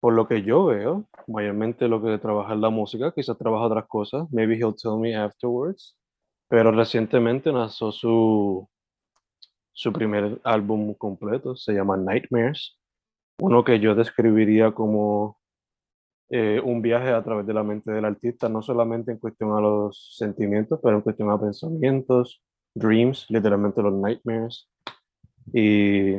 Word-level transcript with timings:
por 0.00 0.14
lo 0.14 0.28
que 0.28 0.42
yo 0.42 0.66
veo, 0.66 1.08
mayormente 1.26 1.88
lo 1.88 2.02
que 2.02 2.18
trabaja 2.18 2.54
es 2.54 2.60
la 2.60 2.70
música, 2.70 3.12
quizás 3.12 3.36
trabaja 3.36 3.64
otras 3.66 3.86
cosas, 3.86 4.30
maybe 4.30 4.54
he'll 4.56 4.74
tell 4.74 4.98
me 4.98 5.16
afterwards, 5.16 5.96
pero 6.48 6.70
recientemente 6.70 7.52
nació 7.52 7.90
su, 7.90 8.68
su 9.72 9.92
primer 9.92 10.40
álbum 10.44 10.94
completo, 10.94 11.56
se 11.56 11.72
llama 11.72 11.96
Nightmares, 11.96 12.78
uno 13.40 13.64
que 13.64 13.80
yo 13.80 13.94
describiría 13.94 14.72
como 14.72 15.38
eh, 16.30 16.60
un 16.62 16.82
viaje 16.82 17.10
a 17.10 17.22
través 17.22 17.46
de 17.46 17.54
la 17.54 17.62
mente 17.62 17.90
del 17.90 18.04
artista, 18.04 18.48
no 18.48 18.62
solamente 18.62 19.12
en 19.12 19.18
cuestión 19.18 19.56
a 19.56 19.60
los 19.60 20.16
sentimientos, 20.16 20.78
pero 20.82 20.96
en 20.96 21.02
cuestión 21.02 21.30
a 21.30 21.40
pensamientos, 21.40 22.42
dreams, 22.74 23.26
literalmente 23.30 23.82
los 23.82 23.94
nightmares, 23.94 24.68
y 25.52 26.18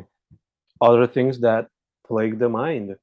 other 0.79 1.07
things 1.07 1.39
that 1.39 1.67
plague 2.07 2.37
the 2.37 2.49
mind. 2.49 2.97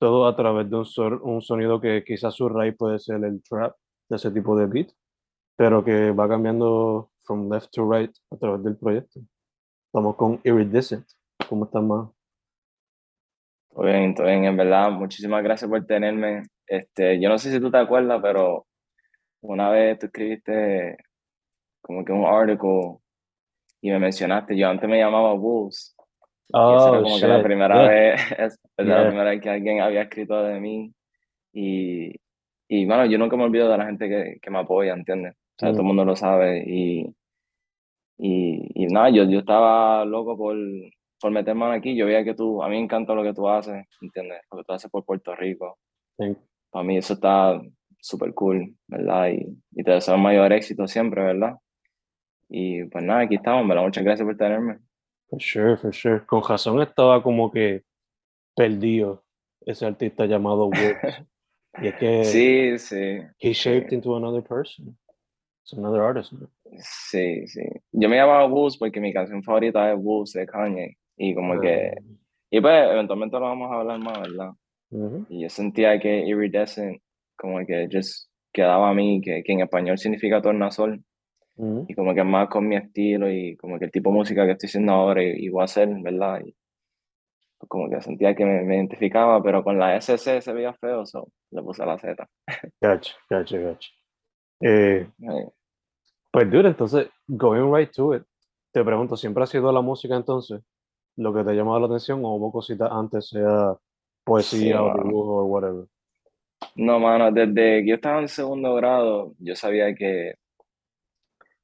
Todo 0.00 0.26
a 0.26 0.34
través 0.34 0.70
de 0.70 0.76
un, 0.78 1.42
sonido 1.42 1.78
que 1.78 2.02
quizás 2.02 2.34
su 2.34 2.48
raíz 2.48 2.74
puede 2.74 2.98
ser 2.98 3.22
el 3.22 3.42
trap, 3.42 3.76
de 4.08 4.16
ese 4.16 4.30
tipo 4.30 4.56
de 4.56 4.64
beat, 4.64 4.88
pero 5.56 5.84
que 5.84 6.10
va 6.10 6.26
cambiando 6.26 7.10
from 7.22 7.52
left 7.52 7.70
to 7.70 7.86
right 7.86 8.10
a 8.30 8.36
través 8.38 8.64
del 8.64 8.78
proyecto. 8.78 9.20
Estamos 9.88 10.16
con 10.16 10.40
Iridescent. 10.42 11.06
¿Cómo 11.46 11.66
estás, 11.66 11.82
más? 11.82 12.08
Todo 13.68 13.84
bien, 13.84 14.14
en 14.46 14.56
verdad, 14.56 14.90
muchísimas 14.90 15.44
gracias 15.44 15.70
por 15.70 15.84
tenerme. 15.84 16.44
Este, 16.66 17.20
yo 17.20 17.28
no 17.28 17.36
sé 17.36 17.52
si 17.52 17.60
tú 17.60 17.70
te 17.70 17.76
acuerdas, 17.76 18.20
pero 18.22 18.66
una 19.42 19.68
vez 19.68 19.98
tú 19.98 20.06
escribiste 20.06 20.96
como 21.82 22.06
que 22.06 22.12
un 22.12 22.24
artículo 22.24 23.02
y 23.82 23.90
me 23.90 23.98
mencionaste, 23.98 24.56
yo 24.56 24.66
antes 24.66 24.88
me 24.88 24.98
llamaba 24.98 25.34
Wolves, 25.34 25.94
y 26.52 26.74
esa 26.74 26.88
era 26.88 26.98
Oh, 26.98 27.02
como 27.02 27.18
que 27.18 27.26
la 27.26 27.36
shit. 27.36 27.44
primera 27.44 27.76
Yeah. 27.76 27.88
vez, 27.88 28.20
era 28.78 28.88
la 28.88 28.96
Yeah. 29.02 29.06
primera 29.08 29.30
vez 29.30 29.40
que 29.42 29.50
alguien 29.50 29.80
había 29.80 30.02
escrito 30.02 30.42
de 30.42 30.60
mí 30.60 30.92
y, 31.52 32.14
y 32.68 32.86
bueno, 32.86 33.06
yo 33.06 33.18
nunca 33.18 33.36
me 33.36 33.44
olvido 33.44 33.68
de 33.70 33.78
la 33.78 33.86
gente 33.86 34.08
que, 34.08 34.38
que 34.40 34.50
me 34.50 34.58
apoya, 34.58 34.92
¿entiendes? 34.94 35.34
O 35.34 35.58
sea, 35.58 35.68
todo 35.70 35.78
el 35.80 35.84
Mm. 35.84 35.86
mundo 35.88 36.04
lo 36.04 36.16
sabe 36.16 36.64
y, 36.66 37.14
y, 38.18 38.84
y 38.84 38.86
nada, 38.86 39.10
yo, 39.10 39.24
yo 39.24 39.40
estaba 39.40 40.04
loco 40.04 40.36
por, 40.36 40.56
por 41.20 41.30
meter 41.30 41.54
mano 41.54 41.72
aquí, 41.72 41.96
yo 41.96 42.06
veía 42.06 42.24
que 42.24 42.34
tú, 42.34 42.62
a 42.62 42.68
mí 42.68 42.76
me 42.76 42.82
encanta 42.84 43.14
lo 43.14 43.22
que 43.22 43.32
tú 43.34 43.48
haces, 43.48 43.86
¿entiendes? 44.02 44.40
Lo 44.50 44.58
que 44.58 44.64
tú 44.64 44.72
haces 44.72 44.90
por 44.90 45.04
Puerto 45.04 45.34
Rico. 45.34 45.78
Thank- 46.18 46.38
Para 46.70 46.84
mí 46.84 46.96
eso 46.98 47.14
está 47.14 47.60
súper 47.98 48.32
cool, 48.34 48.74
¿verdad? 48.88 49.28
Y, 49.30 49.46
y 49.72 49.82
te 49.84 49.92
deseo 49.92 50.14
el 50.14 50.22
mayor 50.22 50.52
éxito 50.52 50.86
siempre, 50.86 51.22
¿verdad? 51.22 51.54
Y 52.48 52.84
pues 52.84 53.04
nada, 53.04 53.20
aquí 53.20 53.36
estamos, 53.36 53.66
¿verdad? 53.68 53.84
Muchas 53.84 54.04
gracias 54.04 54.26
por 54.26 54.36
tenerme. 54.36 54.78
For 55.30 55.40
sure, 55.40 55.76
for 55.76 55.92
sure. 55.94 56.20
Con 56.26 56.42
razón 56.42 56.80
estaba 56.82 57.22
como 57.22 57.50
que 57.50 57.84
perdido 58.56 59.24
ese 59.64 59.86
artista 59.86 60.26
llamado 60.26 60.66
Wolves. 60.68 61.24
y 61.80 61.86
es 61.88 61.94
que 61.96 62.24
Sí, 62.24 62.78
sí, 62.78 63.20
he 63.38 63.52
shaped 63.52 63.90
sí. 63.90 63.94
into 63.94 64.16
another 64.16 64.42
person. 64.42 64.96
It's 65.62 65.72
another 65.72 66.02
artist. 66.02 66.32
man. 66.32 66.48
sí, 66.80 67.46
sí. 67.46 67.62
Yo 67.92 68.08
me 68.08 68.16
llamaba 68.16 68.46
Wolves 68.46 68.76
porque 68.76 69.00
mi 69.00 69.12
canción 69.12 69.42
favorita 69.42 69.92
es 69.92 69.98
Wolves 70.02 70.32
de 70.32 70.46
Kanye. 70.46 70.96
Y 71.16 71.34
como 71.34 71.60
que, 71.60 71.92
Ah, 71.96 72.00
y 72.50 72.60
pues 72.60 72.90
eventualmente 72.90 73.36
lo 73.38 73.42
vamos 73.42 73.70
a 73.70 73.80
hablar 73.80 73.98
más, 74.00 74.18
¿verdad? 74.20 74.50
Y 75.28 75.42
yo 75.42 75.48
sentía 75.48 76.00
que 76.00 76.26
Iridescent 76.26 77.00
como 77.36 77.64
que 77.64 77.88
just 77.92 78.28
quedaba 78.52 78.90
a 78.90 78.94
mí, 78.94 79.20
que, 79.22 79.42
que 79.44 79.52
en 79.52 79.60
español 79.60 79.98
significa 79.98 80.42
tornasol. 80.42 81.04
Ujú. 81.60 81.84
y 81.88 81.94
como 81.94 82.14
que 82.14 82.24
más 82.24 82.48
con 82.48 82.66
mi 82.66 82.76
estilo 82.76 83.30
y 83.30 83.56
como 83.56 83.78
que 83.78 83.84
el 83.86 83.90
tipo 83.90 84.10
de 84.10 84.16
música 84.16 84.46
que 84.46 84.52
estoy 84.52 84.68
haciendo 84.68 84.92
ahora 84.92 85.22
y, 85.22 85.44
y 85.44 85.48
voy 85.50 85.60
a 85.62 85.64
hacer, 85.64 85.88
¿verdad? 86.00 86.40
Y 86.44 86.54
pues 87.58 87.68
como 87.68 87.90
que 87.90 88.00
sentía 88.00 88.34
que 88.34 88.44
me, 88.46 88.62
me 88.62 88.76
identificaba, 88.76 89.42
pero 89.42 89.62
con 89.62 89.78
la 89.78 89.96
SC 89.96 90.40
se 90.40 90.52
veía 90.52 90.72
feo, 90.72 91.04
so 91.04 91.28
le 91.50 91.62
puse 91.62 91.84
la 91.84 91.98
Z. 91.98 92.26
Gotcha, 92.80 93.14
gotcha, 93.28 93.58
gotcha. 93.58 93.90
Eh, 94.62 95.06
Eh, 95.22 95.48
pues, 96.32 96.50
dude, 96.50 96.68
entonces, 96.68 97.08
going 97.26 97.70
right 97.70 97.90
to 97.94 98.14
it, 98.14 98.22
te 98.72 98.82
pregunto, 98.84 99.16
¿siempre 99.16 99.42
ha 99.42 99.46
sido 99.46 99.70
la 99.72 99.80
música 99.82 100.16
entonces 100.16 100.62
lo 101.16 101.34
que 101.34 101.44
te 101.44 101.50
ha 101.50 101.54
llamado 101.54 101.80
la 101.80 101.86
atención 101.86 102.24
o 102.24 102.34
hubo 102.36 102.50
cositas 102.52 102.88
antes, 102.90 103.28
sea 103.28 103.74
Sí, 103.74 103.80
poesía 104.24 104.82
o 104.82 104.88
mano. 104.88 105.02
dibujo 105.02 105.42
o 105.42 105.44
whatever? 105.46 105.84
No, 106.76 106.98
mano, 107.00 107.30
desde 107.32 107.82
que 107.82 107.88
yo 107.88 107.94
estaba 107.96 108.20
en 108.20 108.28
segundo 108.28 108.74
grado, 108.76 109.34
yo 109.38 109.54
sabía 109.56 109.94
que, 109.94 110.34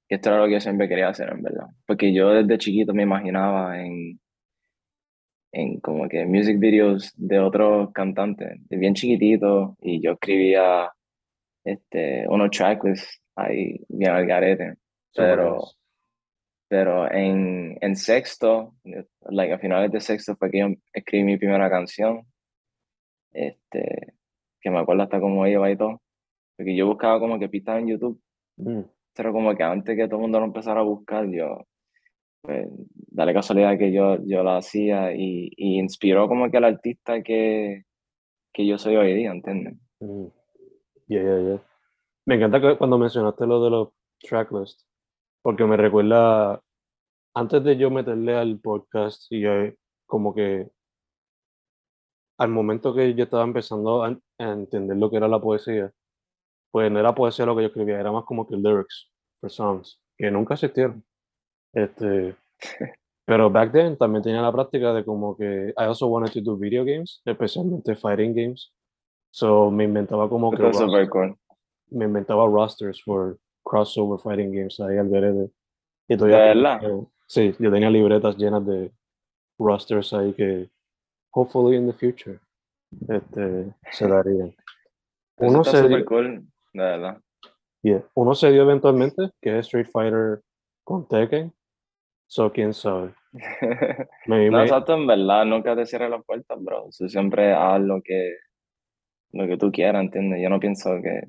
que 0.08 0.16
esto 0.16 0.30
era 0.30 0.38
lo 0.38 0.46
que 0.46 0.52
yo 0.52 0.60
siempre 0.60 0.88
quería 0.88 1.08
hacer, 1.08 1.30
en 1.32 1.42
verdad. 1.42 1.66
Porque 1.86 2.12
yo 2.12 2.30
desde 2.30 2.58
chiquito 2.58 2.94
me 2.94 3.02
imaginaba 3.02 3.80
en, 3.80 4.20
en 5.52 5.80
como 5.80 6.08
que 6.08 6.26
music 6.26 6.58
videos 6.58 7.12
de 7.16 7.38
otros 7.40 7.92
cantantes, 7.92 8.58
de 8.68 8.76
bien 8.76 8.94
chiquitito, 8.94 9.76
y 9.80 10.00
yo 10.00 10.12
escribía 10.12 10.90
este, 11.64 12.26
unos 12.28 12.50
tracklists 12.50 13.20
ahí 13.34 13.80
bien 13.88 14.12
al 14.12 14.26
garete. 14.26 14.74
Pero, 15.14 15.62
pero 16.68 17.10
en, 17.10 17.78
en 17.80 17.96
sexto, 17.96 18.74
like 19.30 19.54
a 19.54 19.58
finales 19.58 19.90
de 19.90 20.00
sexto 20.00 20.36
fue 20.36 20.50
que 20.50 20.58
yo 20.58 20.66
escribí 20.92 21.24
mi 21.24 21.36
primera 21.38 21.70
canción, 21.70 22.26
este, 23.32 24.14
que 24.60 24.70
me 24.70 24.78
acuerdo 24.78 25.04
hasta 25.04 25.20
cómo 25.20 25.46
iba 25.46 25.70
y 25.70 25.76
todo, 25.76 26.00
porque 26.56 26.76
yo 26.76 26.86
buscaba 26.86 27.18
como 27.18 27.38
que 27.38 27.48
pistas 27.48 27.78
en 27.78 27.88
YouTube, 27.88 28.20
Mm, 28.56 28.80
pero 29.16 29.32
como 29.32 29.54
que 29.56 29.62
antes 29.62 29.96
que 29.96 30.06
todo 30.06 30.16
el 30.16 30.22
mundo 30.22 30.38
lo 30.38 30.46
empezara 30.46 30.80
a 30.80 30.84
buscar, 30.84 31.26
yo, 31.30 31.66
pues, 32.42 32.68
dale 33.08 33.32
casualidad 33.32 33.78
que 33.78 33.90
yo, 33.92 34.18
yo 34.24 34.42
lo 34.42 34.50
hacía 34.52 35.14
y, 35.14 35.50
y 35.56 35.78
inspiró 35.78 36.28
como 36.28 36.50
que 36.50 36.58
al 36.58 36.64
artista 36.64 37.22
que, 37.22 37.84
que 38.52 38.66
yo 38.66 38.78
soy 38.78 38.96
hoy 38.96 39.14
día, 39.14 39.30
¿entiendes? 39.30 39.74
mm. 40.00 40.26
Yeah, 41.08 41.22
yeah, 41.22 41.40
yeah. 41.40 41.62
Me 42.26 42.34
encanta 42.34 42.60
que 42.60 42.76
cuando 42.76 42.98
mencionaste 42.98 43.46
lo 43.46 43.62
de 43.62 43.70
los 43.70 43.88
tracklist, 44.18 44.82
porque 45.40 45.64
me 45.64 45.76
recuerda, 45.76 46.60
antes 47.34 47.62
de 47.62 47.76
yo 47.76 47.90
meterle 47.90 48.34
al 48.34 48.58
podcast 48.58 49.30
y 49.30 49.46
eh, 49.46 49.76
como 50.04 50.34
que 50.34 50.68
al 52.38 52.48
momento 52.48 52.92
que 52.92 53.14
yo 53.14 53.24
estaba 53.24 53.44
empezando 53.44 54.02
a 54.02 54.18
entender 54.38 54.96
lo 54.96 55.08
que 55.08 55.16
era 55.18 55.28
la 55.28 55.40
poesía, 55.40 55.92
pues 56.76 56.92
no 56.92 57.00
era 57.00 57.14
poesía 57.14 57.46
lo 57.46 57.56
que 57.56 57.62
yo 57.62 57.68
escribía, 57.68 57.98
era 57.98 58.12
más 58.12 58.24
como 58.24 58.46
que 58.46 58.54
lyrics 58.54 59.10
for 59.40 59.50
songs, 59.50 59.98
que 60.14 60.30
nunca 60.30 60.52
existieron. 60.52 61.02
Este, 61.72 62.36
pero 63.24 63.48
back 63.48 63.72
then 63.72 63.96
también 63.96 64.22
tenía 64.22 64.42
la 64.42 64.52
práctica 64.52 64.92
de 64.92 65.02
como 65.02 65.34
que 65.34 65.68
I 65.70 65.84
also 65.84 66.06
wanted 66.08 66.34
to 66.34 66.42
do 66.42 66.54
video 66.54 66.84
games, 66.84 67.22
especialmente 67.24 67.96
fighting 67.96 68.34
games. 68.34 68.74
So 69.30 69.70
me 69.70 69.84
inventaba 69.84 70.28
como 70.28 70.50
que 70.50 70.58
cool. 71.08 71.38
me 71.92 72.04
inventaba 72.04 72.46
rosters 72.46 73.02
for 73.02 73.38
crossover 73.64 74.20
fighting 74.20 74.52
games 74.52 74.78
ahí 74.78 74.98
al 74.98 75.08
garete. 75.08 75.50
Y 76.08 76.14
¿De 76.14 76.18
todavía 76.18 76.78
tengo- 76.78 77.10
sí, 77.26 77.54
yo 77.58 77.72
tenía 77.72 77.88
libretas 77.88 78.36
llenas 78.36 78.66
de 78.66 78.92
rosters 79.58 80.12
ahí 80.12 80.34
que 80.34 80.68
hopefully 81.30 81.78
in 81.78 81.86
the 81.86 81.94
future 81.94 82.38
este, 83.08 83.74
se 83.92 84.06
darían. 84.06 84.54
Eso 85.38 85.50
Uno 85.50 85.64
se, 85.64 86.04
cool, 86.04 86.46
de 86.76 86.90
verdad. 86.90 87.18
yeah, 87.82 88.04
uno 88.14 88.34
se 88.34 88.50
dio 88.50 88.62
eventualmente, 88.62 89.30
que 89.40 89.58
es 89.58 89.66
Street 89.66 89.88
Fighter 89.90 90.42
con 90.84 91.06
Tekken. 91.06 91.52
So 92.28 92.52
quién 92.52 92.74
sabe. 92.74 93.14
Me, 94.26 94.50
No, 94.50 94.62
exacto, 94.62 94.94
en 94.94 95.06
verdad, 95.06 95.44
nunca 95.44 95.76
te 95.76 95.86
cierres 95.86 96.10
las 96.10 96.24
puertas, 96.24 96.58
bro. 96.62 96.88
Tú 96.96 97.08
siempre 97.08 97.52
haz 97.52 97.80
lo 97.80 98.02
que, 98.02 98.34
lo 99.32 99.46
que 99.46 99.56
tú 99.56 99.70
quieras, 99.70 100.02
¿entiendes? 100.02 100.42
Yo 100.42 100.50
no 100.50 100.58
pienso 100.58 100.90
que, 101.02 101.22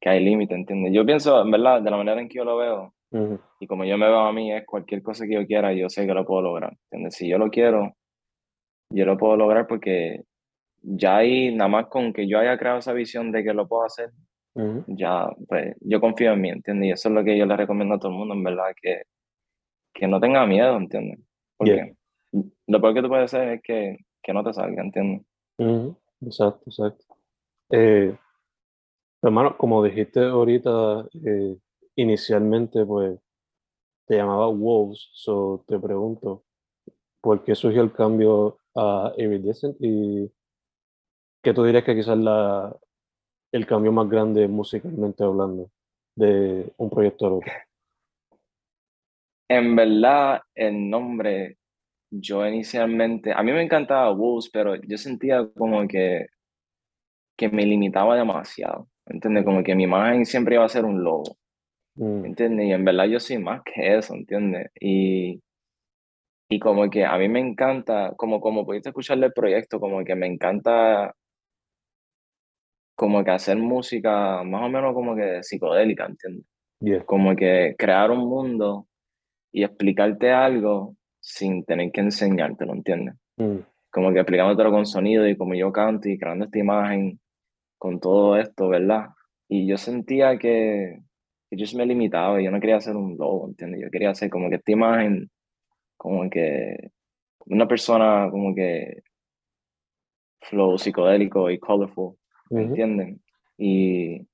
que 0.00 0.08
hay 0.08 0.22
límite, 0.22 0.54
¿entiendes? 0.54 0.92
Yo 0.92 1.06
pienso, 1.06 1.40
en 1.40 1.50
verdad, 1.50 1.80
de 1.80 1.90
la 1.90 1.96
manera 1.96 2.20
en 2.20 2.28
que 2.28 2.36
yo 2.36 2.44
lo 2.44 2.58
veo, 2.58 2.94
Ujú, 3.10 3.40
y 3.60 3.66
como 3.66 3.84
yo 3.84 3.96
me 3.96 4.06
veo 4.06 4.20
a 4.20 4.32
mí, 4.32 4.52
es 4.52 4.66
cualquier 4.66 5.02
cosa 5.02 5.26
que 5.26 5.34
yo 5.34 5.46
quiera, 5.46 5.72
yo 5.72 5.88
sé 5.88 6.06
que 6.06 6.14
lo 6.14 6.26
puedo 6.26 6.42
lograr, 6.42 6.76
¿entiendes? 6.84 7.14
Si 7.14 7.28
yo 7.28 7.38
lo 7.38 7.50
quiero, 7.50 7.96
yo 8.90 9.06
lo 9.06 9.16
puedo 9.16 9.36
lograr 9.36 9.66
porque 9.66 10.24
ya 10.82 11.16
ahí, 11.16 11.54
nada 11.54 11.68
más 11.68 11.86
con 11.86 12.12
que 12.12 12.28
yo 12.28 12.38
haya 12.38 12.58
creado 12.58 12.78
esa 12.78 12.92
visión 12.92 13.32
de 13.32 13.42
que 13.42 13.54
lo 13.54 13.66
puedo 13.66 13.84
hacer, 13.84 14.10
ya, 14.86 15.28
pues, 15.48 15.76
yo 15.80 16.00
confío 16.00 16.32
en 16.32 16.40
mí, 16.40 16.48
¿entiendes? 16.50 16.88
Y 16.88 16.92
eso 16.92 17.08
es 17.08 17.14
lo 17.14 17.24
que 17.24 17.36
yo 17.36 17.46
le 17.46 17.56
recomiendo 17.56 17.94
a 17.94 17.98
todo 17.98 18.12
el 18.12 18.18
mundo, 18.18 18.34
en 18.34 18.44
verdad, 18.44 18.72
que, 18.80 19.02
que 19.92 20.06
no 20.06 20.20
tenga 20.20 20.46
miedo, 20.46 20.76
¿entiendes? 20.76 21.20
Porque 21.56 21.96
lo 22.66 22.80
peor 22.80 22.94
que 22.94 23.02
tú 23.02 23.08
puedes 23.08 23.32
hacer 23.32 23.48
es 23.54 23.62
que, 23.62 23.96
que 24.22 24.32
no 24.32 24.44
te 24.44 24.52
salga, 24.52 24.82
¿entiendes? 24.82 25.22
Exacto, 26.20 26.62
exacto. 26.66 27.04
Eh, 27.70 28.16
hermano, 29.22 29.56
como 29.56 29.82
dijiste 29.82 30.20
ahorita, 30.20 31.08
eh, 31.24 31.56
inicialmente, 31.96 32.84
pues 32.84 33.18
te 34.06 34.16
llamaba 34.16 34.48
Wolves, 34.48 35.10
so 35.14 35.64
te 35.66 35.78
pregunto, 35.78 36.44
¿por 37.20 37.42
qué 37.42 37.54
surgió 37.54 37.82
el 37.82 37.92
cambio 37.92 38.58
a 38.76 39.12
Iridescent? 39.16 39.76
Y 39.80 40.30
qué 41.42 41.54
tú 41.54 41.64
dirías 41.64 41.84
que 41.84 41.94
quizás 41.94 42.18
la, 42.18 42.76
el 43.54 43.66
cambio 43.66 43.92
más 43.92 44.08
grande 44.08 44.48
musicalmente 44.48 45.22
hablando 45.22 45.70
de 46.16 46.72
un 46.76 46.90
proyecto 46.90 47.26
al 47.26 47.32
otro. 47.34 47.52
En 49.48 49.76
verdad, 49.76 50.40
el 50.54 50.90
nombre, 50.90 51.58
yo 52.10 52.46
inicialmente, 52.46 53.32
a 53.32 53.42
mí 53.42 53.52
me 53.52 53.62
encantaba 53.62 54.10
Wolves, 54.12 54.50
pero 54.52 54.74
yo 54.74 54.98
sentía 54.98 55.46
como 55.56 55.86
que, 55.86 56.26
que 57.36 57.48
me 57.48 57.64
limitaba 57.64 58.16
demasiado, 58.16 58.88
¿entiendes? 59.06 59.44
Como 59.44 59.62
que 59.62 59.74
mi 59.74 59.84
imagen 59.84 60.26
siempre 60.26 60.56
iba 60.56 60.64
a 60.64 60.68
ser 60.68 60.84
un 60.84 61.04
lobo, 61.04 61.36
Mm, 61.96 62.24
¿entiendes? 62.24 62.66
Y 62.66 62.72
en 62.72 62.84
verdad 62.84 63.04
yo 63.06 63.20
soy 63.20 63.38
más 63.38 63.62
que 63.62 63.96
eso, 63.96 64.14
¿entiendes? 64.14 64.70
Y, 64.80 65.40
y 66.48 66.58
como 66.58 66.90
que 66.90 67.04
a 67.04 67.16
mí 67.18 67.28
me 67.28 67.40
encanta, 67.40 68.14
como, 68.16 68.40
como 68.40 68.66
pudiste 68.66 68.88
escuchar 68.90 69.18
del 69.18 69.32
proyecto, 69.32 69.80
como 69.80 70.04
que 70.04 70.14
me 70.16 70.26
encanta 70.26 71.14
como 72.94 73.24
que 73.24 73.30
hacer 73.30 73.56
música 73.56 74.42
más 74.44 74.62
o 74.62 74.68
menos 74.68 74.94
como 74.94 75.14
que 75.16 75.42
psicodélica, 75.42 76.06
¿entiendes? 76.06 76.46
yeah, 76.80 77.04
Como 77.04 77.34
que 77.34 77.74
crear 77.78 78.10
un 78.10 78.28
mundo 78.28 78.86
y 79.52 79.64
explicarte 79.64 80.30
algo 80.32 80.94
sin 81.20 81.64
tener 81.64 81.90
que 81.92 82.00
enseñártelo, 82.02 82.72
¿entiendes? 82.72 83.14
mm, 83.36 83.58
Como 83.90 84.12
que 84.12 84.20
explicándotelo 84.20 84.70
con 84.70 84.86
sonido 84.86 85.26
y 85.26 85.36
como 85.36 85.54
yo 85.54 85.72
canto 85.72 86.08
y 86.08 86.18
creando 86.18 86.44
esta 86.46 86.58
imagen 86.58 87.20
con 87.78 88.00
todo 88.00 88.36
esto, 88.36 88.68
¿verdad? 88.68 89.06
Y 89.48 89.66
yo 89.66 89.76
sentía 89.76 90.38
que, 90.38 90.98
que 91.50 91.56
yo 91.56 91.66
se 91.66 91.76
me 91.76 91.86
limitaba, 91.86 92.40
yo 92.40 92.50
no 92.50 92.60
quería 92.60 92.80
ser 92.80 92.96
un 92.96 93.16
lobo, 93.16 93.48
¿entiendes? 93.48 93.80
Yo 93.82 93.90
quería 93.90 94.10
hacer 94.10 94.30
como 94.30 94.48
que 94.48 94.56
esta 94.56 94.72
imagen, 94.72 95.30
como 95.96 96.28
que 96.30 96.90
una 97.46 97.66
persona 97.68 98.28
como 98.30 98.54
que 98.54 99.02
flow 100.42 100.78
psicodélico 100.78 101.50
y 101.50 101.58
colorful, 101.58 102.16
¿me 102.50 102.62
ujú, 102.62 102.64
entienden? 102.64 103.22
Y, 103.58 104.26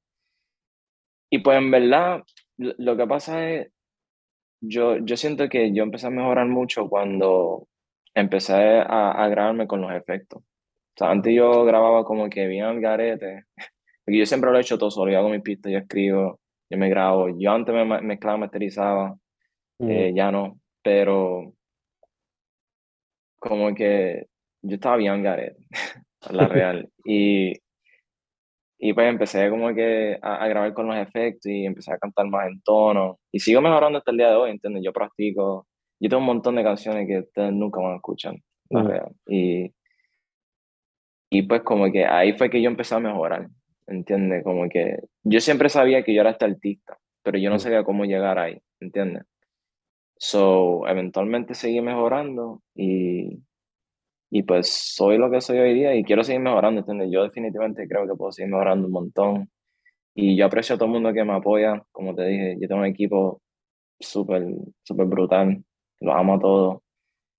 y 1.30 1.38
pues 1.40 1.58
en 1.58 1.70
verdad, 1.70 2.22
lo, 2.56 2.96
que 2.96 3.06
pasa 3.06 3.48
es, 3.48 3.68
yo, 4.60 4.98
yo 4.98 5.16
siento 5.16 5.48
que 5.48 5.72
yo 5.74 5.82
empecé 5.84 6.08
a 6.08 6.10
mejorar 6.10 6.46
mucho 6.48 6.88
cuando 6.88 7.68
empecé 8.14 8.54
a, 8.80 9.12
a 9.12 9.28
grabarme 9.28 9.66
con 9.66 9.80
los 9.82 9.92
efectos. 9.92 10.42
O 10.42 10.98
sea, 10.98 11.10
antes 11.10 11.34
yo 11.34 11.64
grababa 11.64 12.04
como 12.04 12.28
que 12.30 12.46
bien 12.46 12.64
al 12.66 12.80
garete, 12.80 13.46
porque 14.04 14.18
yo 14.18 14.26
siempre 14.26 14.50
lo 14.50 14.58
he 14.58 14.62
hecho 14.62 14.78
todo 14.78 14.90
solo, 14.90 15.12
yo 15.12 15.18
hago 15.18 15.30
mis 15.30 15.42
pistas, 15.42 15.72
yo 15.72 15.78
escribo, 15.78 16.40
yo 16.70 16.78
me 16.78 16.88
grabo. 16.90 17.28
Yo 17.38 17.52
antes 17.52 17.74
me 17.74 17.84
mezclaba, 18.02 18.38
masterizaba, 18.38 19.16
mm, 19.80 19.90
eh, 19.90 20.12
ya 20.14 20.32
no, 20.32 20.60
pero 20.82 21.54
como 23.38 23.74
que 23.74 24.26
yo 24.62 24.74
estaba 24.76 24.96
bien 24.96 25.22
garete, 25.22 25.66
la 26.30 26.48
real. 26.48 26.88
Y, 27.04 27.54
y 28.82 28.94
pues 28.94 29.08
empecé 29.08 29.50
como 29.50 29.74
que 29.74 30.18
a, 30.22 30.36
a 30.42 30.48
grabar 30.48 30.72
con 30.72 30.88
los 30.88 30.96
efectos 30.96 31.52
y 31.52 31.66
empecé 31.66 31.92
a 31.92 31.98
cantar 31.98 32.26
más 32.28 32.48
en 32.48 32.62
tono. 32.62 33.18
Y 33.30 33.38
sigo 33.38 33.60
mejorando 33.60 33.98
hasta 33.98 34.10
el 34.10 34.16
día 34.16 34.30
de 34.30 34.36
hoy, 34.36 34.50
¿entiendes? 34.50 34.82
Yo 34.82 34.90
practico, 34.92 35.66
yo 36.00 36.08
tengo 36.08 36.20
un 36.20 36.26
montón 36.26 36.56
de 36.56 36.64
canciones 36.64 37.06
que 37.06 37.18
ustedes 37.18 37.52
nunca 37.52 37.78
van 37.80 37.92
a 37.92 37.96
escuchar, 37.96 38.34
mm, 38.70 38.86
real. 38.86 39.12
Y, 39.26 39.74
y 41.28 41.42
pues 41.42 41.60
como 41.60 41.92
que 41.92 42.06
ahí 42.06 42.32
fue 42.32 42.48
que 42.48 42.62
yo 42.62 42.70
empecé 42.70 42.94
a 42.94 43.00
mejorar, 43.00 43.48
¿entiendes? 43.86 44.42
Como 44.42 44.66
que 44.70 44.96
yo 45.24 45.40
siempre 45.40 45.68
sabía 45.68 46.02
que 46.02 46.14
yo 46.14 46.22
era 46.22 46.30
este 46.30 46.46
artista, 46.46 46.96
pero 47.22 47.36
yo 47.36 47.50
no 47.50 47.56
mm, 47.56 47.60
sabía 47.60 47.84
cómo 47.84 48.06
llegar 48.06 48.38
ahí, 48.38 48.58
¿entiendes? 48.80 49.24
So, 50.16 50.86
eventualmente 50.88 51.52
seguí 51.52 51.82
mejorando 51.82 52.62
y, 52.74 53.42
y 54.30 54.42
pues 54.44 54.94
soy 54.94 55.18
lo 55.18 55.30
que 55.30 55.40
soy 55.40 55.58
hoy 55.58 55.74
día 55.74 55.94
y 55.94 56.04
quiero 56.04 56.22
seguir 56.24 56.40
mejorando, 56.40 56.80
¿entiendes? 56.80 57.10
Yo 57.12 57.24
definitivamente 57.24 57.86
creo 57.88 58.06
que 58.06 58.14
puedo 58.14 58.32
seguir 58.32 58.52
mejorando 58.52 58.86
un 58.86 58.92
montón 58.92 59.50
y 60.14 60.36
yo 60.36 60.46
aprecio 60.46 60.74
a 60.74 60.78
todo 60.78 60.86
el 60.86 60.92
mundo 60.92 61.12
que 61.12 61.24
me 61.24 61.34
apoya, 61.34 61.82
como 61.92 62.14
te 62.14 62.24
dije, 62.26 62.56
yo 62.60 62.68
tengo 62.68 62.82
un 62.82 62.86
equipo 62.86 63.42
súper, 63.98 64.44
súper 64.82 65.06
brutal, 65.06 65.64
los 66.00 66.14
amo 66.14 66.34
a 66.34 66.40
todos 66.40 66.82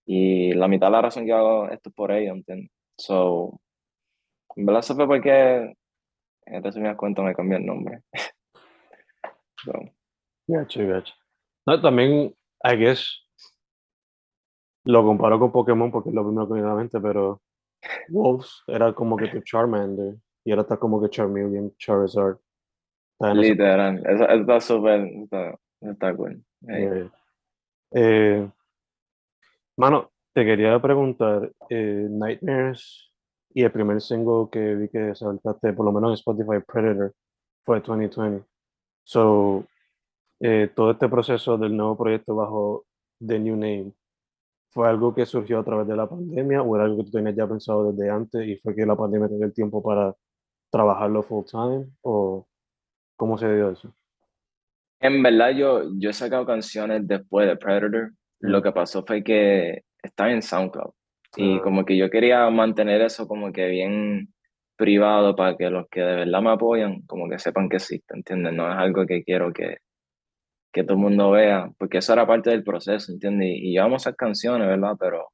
y 0.06 0.54
la 0.54 0.68
mitad 0.68 0.88
de 0.88 0.92
la 0.92 1.02
razón 1.02 1.26
que 1.26 1.34
hago 1.34 1.70
esto 1.70 1.90
es 1.90 1.96
por 1.96 2.12
ellos, 2.12 2.36
¿entiendes? 2.36 2.72
So, 2.98 3.60
en 4.56 4.66
verdad 4.66 4.82
eso 4.82 4.96
fue 4.96 5.08
porque, 5.08 5.74
en 6.46 6.64
resumidas 6.64 6.98
cuentas, 6.98 7.26
me 7.26 7.34
cambié 7.34 7.58
el 7.58 7.66
nombre. 7.66 8.00
So, 9.64 9.74
Gotcha, 10.48 10.84
gotcha. 10.84 11.14
No, 11.68 11.80
también, 11.80 12.36
I 12.64 12.76
guess, 12.76 13.22
lo 14.86 15.04
comparo 15.04 15.40
con 15.40 15.52
Pokémon 15.52 15.92
porque 15.92 16.10
es 16.10 16.16
lo 16.16 16.26
primero 16.26 16.48
que 16.48 16.54
me 16.54 16.60
viene 16.60 16.72
a 16.72 16.74
la 16.74 16.80
mente, 16.80 17.00
pero 17.00 17.42
Wolves 18.10 18.64
era 18.68 18.94
como 18.94 19.18
que 19.18 19.28
tu 19.28 19.42
Charmander 19.42 20.16
y 20.44 20.52
ahora 20.52 20.64
está 20.64 20.78
como 20.78 21.02
que 21.02 21.10
Charmeleon, 21.10 21.76
Charizard. 21.78 22.38
Literal, 23.20 24.04
eso, 24.06 24.28
está 24.28 24.60
súper, 24.60 25.02
está, 25.02 25.56
está 25.82 26.16
cool. 26.16 26.44
Hey. 26.68 26.86
eh, 26.86 27.10
eh, 27.92 28.50
mano, 29.78 30.12
te 30.34 30.44
quería 30.44 30.80
preguntar, 30.82 31.52
eh, 31.70 32.08
Nightmares 32.10 33.12
y 33.54 33.64
el 33.64 33.72
primer 33.72 34.02
single 34.02 34.48
que 34.52 34.76
vi 34.76 34.90
que 34.90 35.14
saltaste, 35.14 35.74
por 35.74 35.86
lo 35.86 35.92
menos 35.92 36.10
en 36.10 36.14
Spotify, 36.16 36.64
Predator, 36.66 37.14
fue 37.64 37.82
2020. 37.82 38.46
So, 39.04 39.66
eh, 40.40 40.70
todo 40.74 40.92
este 40.92 41.10
proceso 41.10 41.58
del 41.58 41.76
nuevo 41.76 41.98
proyecto 41.98 42.36
bajo 42.36 42.86
The 43.20 43.40
New 43.40 43.56
Name, 43.56 43.92
¿fue 44.72 44.88
algo 44.90 45.14
que 45.14 45.26
surgió 45.26 45.60
a 45.60 45.64
través 45.64 45.88
de 45.88 45.96
la 45.96 46.08
pandemia 46.10 46.62
o 46.62 46.76
era 46.76 46.86
algo 46.86 46.98
que 46.98 47.04
tú 47.06 47.12
tenías 47.12 47.36
ya 47.36 47.48
pensado 47.48 47.92
desde 47.92 48.10
antes 48.10 48.48
y 48.48 48.56
fue 48.58 48.74
que 48.76 48.86
la 48.86 48.96
pandemia 48.96 49.28
te 49.30 49.36
dio 49.36 49.46
el 49.46 49.54
tiempo 49.54 49.84
para 49.84 50.14
trabajarlo 50.72 51.22
full 51.24 51.46
time? 51.46 51.88
¿O 52.02 52.48
cómo 53.18 53.38
se 53.38 53.54
dio 53.54 53.70
eso? 53.72 53.94
En 55.00 55.22
verdad, 55.24 55.52
yo, 55.52 55.84
yo 55.98 56.10
he 56.12 56.14
sacado 56.14 56.46
canciones 56.46 57.08
después 57.08 57.48
de 57.48 57.58
Predator. 57.58 58.12
Lo 58.40 58.60
Mm. 58.60 58.64
que 58.64 58.72
pasó 58.72 59.04
fue 59.06 59.24
que 59.24 59.84
estaba 60.02 60.32
en 60.32 60.42
SoundCloud. 60.42 60.92
Y 61.38 61.58
Ah. 61.58 61.62
como 61.64 61.86
que 61.86 61.96
yo 61.98 62.10
quería 62.10 62.50
mantener 62.50 63.02
eso 63.02 63.28
como 63.28 63.52
que 63.52 63.68
bien 63.68 64.34
privado 64.78 65.36
para 65.36 65.56
que 65.58 65.70
los 65.70 65.88
que 65.90 66.02
de 66.02 66.16
verdad 66.18 66.42
me 66.42 66.50
apoyan, 66.52 67.02
como 67.08 67.30
que 67.30 67.38
sepan 67.40 67.70
que 67.70 67.78
existe, 67.78 68.16
¿entiendes? 68.16 68.54
No 68.54 68.70
es 68.72 68.78
algo 68.78 69.06
que 69.06 69.24
quiero 69.24 69.54
que, 69.54 69.78
que 70.72 70.84
todo 70.84 70.94
el 70.94 71.04
mundo 71.04 71.32
vea, 71.32 71.72
porque 71.78 71.98
eso 71.98 72.14
era 72.14 72.26
parte 72.26 72.50
del 72.50 72.64
proceso, 72.64 73.12
¿entiendes? 73.12 73.50
Y, 73.50 73.72
llevamos 73.74 74.04
esas 74.04 74.16
canciones, 74.16 74.68
¿verdad? 74.68 74.96
Pero 75.00 75.30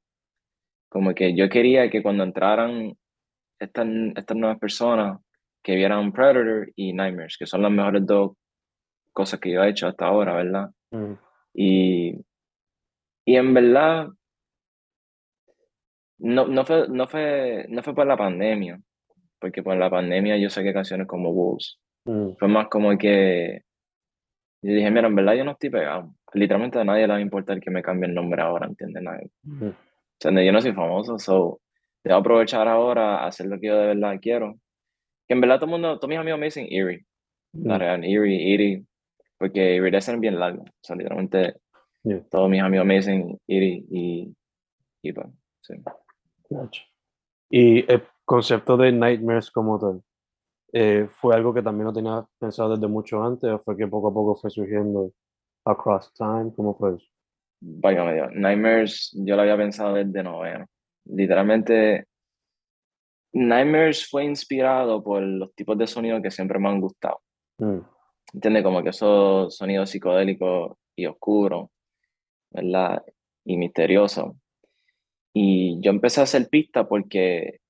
como 0.88 1.14
que 1.14 1.34
yo 1.34 1.48
quería 1.48 1.90
que 1.90 2.02
cuando 2.02 2.24
entraran 2.24 2.94
estas, 3.58 3.86
estas 4.16 4.36
nuevas 4.36 4.58
personas, 4.58 5.20
que 5.62 5.74
vieran 5.74 6.12
Predator 6.12 6.70
y 6.76 6.92
Nightmares, 6.92 7.36
que 7.38 7.46
son 7.46 7.62
las 7.62 7.70
mejores 7.70 8.06
dos 8.06 8.32
cosas 9.12 9.40
que 9.40 9.52
yo 9.52 9.62
he 9.62 9.70
hecho 9.70 9.86
hasta 9.88 10.06
ahora, 10.06 10.34
¿verdad? 10.34 10.70
Mm. 10.90 11.12
Y, 11.54 12.24
y 13.24 13.36
en 13.36 13.52
verdad, 13.52 14.08
no, 16.18 16.46
no, 16.46 16.64
fue, 16.64 16.88
no, 16.88 17.06
fue, 17.06 17.66
no 17.68 17.82
fue 17.82 17.94
por 17.94 18.06
la 18.06 18.16
pandemia, 18.16 18.80
porque 19.40 19.62
por 19.62 19.76
la 19.76 19.90
pandemia 19.90 20.36
yo 20.36 20.50
saqué 20.50 20.72
canciones 20.72 21.06
como 21.06 21.32
Wolves. 21.32 21.78
Mm, 22.04 22.36
Fue 22.38 22.48
más 22.48 22.68
como 22.68 22.96
que 22.96 23.62
yo 24.62 24.72
dije, 24.74 24.90
mira, 24.90 25.06
en 25.08 25.14
verdad 25.14 25.34
yo 25.34 25.44
no 25.44 25.52
estoy 25.52 25.70
pegado. 25.70 26.14
Literalmente 26.34 26.78
a 26.78 26.84
nadie 26.84 27.02
le 27.06 27.12
va 27.12 27.16
a 27.16 27.20
importar 27.22 27.60
que 27.60 27.70
me 27.70 27.82
cambie 27.82 28.08
el 28.08 28.14
nombre 28.14 28.42
ahora, 28.42 28.66
¿entiendes? 28.66 29.02
Nadie. 29.02 29.30
mm, 29.42 29.68
O 29.68 29.74
sea, 30.20 30.42
yo 30.42 30.52
no 30.52 30.60
soy 30.60 30.72
famoso, 30.72 31.18
so 31.18 31.60
debo 32.02 32.18
aprovechar 32.18 32.66
ahora 32.68 33.18
a 33.18 33.26
hacer 33.26 33.46
lo 33.46 33.58
que 33.58 33.68
yo 33.68 33.78
de 33.78 33.86
verdad 33.88 34.18
quiero. 34.20 34.56
Que 35.26 35.34
en 35.34 35.40
verdad 35.40 35.56
todo 35.56 35.66
el 35.66 35.70
mundo, 35.72 35.96
todos 35.98 36.08
mis 36.08 36.18
amigos 36.18 36.40
me 36.40 36.46
dicen 36.46 36.66
Erie, 36.70 37.04
la 37.52 37.76
mm, 37.76 37.78
real, 37.78 38.04
Erie, 38.04 38.54
Erie, 38.54 38.84
porque 39.38 39.76
Iridescent 39.76 40.16
es 40.16 40.20
bien 40.20 40.38
largo. 40.38 40.62
O 40.62 40.82
sea, 40.82 40.96
literalmente 40.96 41.54
yeah, 42.02 42.22
todos 42.30 42.48
mis 42.50 42.62
amigos 42.62 42.86
me 42.86 42.94
dicen 42.94 43.38
Erie 43.46 43.84
y, 43.90 44.34
y 45.02 45.12
pues, 45.12 45.28
sí. 45.60 45.74
gotcha. 46.50 46.82
Y 47.50 47.90
el 47.90 48.02
concepto 48.24 48.76
de 48.76 48.92
Nightmares 48.92 49.50
como 49.50 49.78
tal, 49.78 50.02
eh, 50.72 51.08
¿fue 51.10 51.34
algo 51.34 51.54
que 51.54 51.62
también 51.62 51.86
lo 51.86 51.92
tenía 51.92 52.24
pensado 52.38 52.74
desde 52.76 52.88
mucho 52.88 53.22
antes 53.22 53.50
o 53.50 53.58
fue 53.58 53.76
que 53.76 53.86
poco 53.86 54.08
a 54.08 54.14
poco 54.14 54.36
fue 54.36 54.50
surgiendo 54.50 55.12
across 55.64 56.12
time? 56.14 56.52
¿Cómo 56.54 56.74
fue 56.74 56.96
eso? 56.96 57.06
Válgame 57.60 58.14
Dios. 58.14 58.28
Nightmares, 58.32 59.10
yo 59.14 59.34
lo 59.34 59.42
había 59.42 59.56
pensado 59.56 59.94
desde 59.94 60.22
noveno. 60.22 60.66
Literalmente, 61.06 62.06
Nightmares 63.32 64.08
fue 64.08 64.24
inspirado 64.24 65.02
por 65.02 65.22
los 65.22 65.54
tipos 65.54 65.76
de 65.78 65.86
sonidos 65.86 66.22
que 66.22 66.30
siempre 66.30 66.58
me 66.58 66.68
han 66.68 66.80
gustado. 66.80 67.20
Mm, 67.58 67.78
¿Entiendes? 68.34 68.62
Como 68.62 68.82
que 68.82 68.90
esos 68.90 69.56
sonidos 69.56 69.90
psicodélicos 69.90 70.76
y 70.94 71.06
oscuros, 71.06 71.70
¿verdad? 72.50 73.02
Y 73.44 73.56
misteriosos. 73.56 74.34
Y 75.32 75.80
yo 75.80 75.90
empecé 75.90 76.20
a 76.20 76.24
hacer 76.24 76.48
pistas 76.48 76.86
porque 76.88 77.60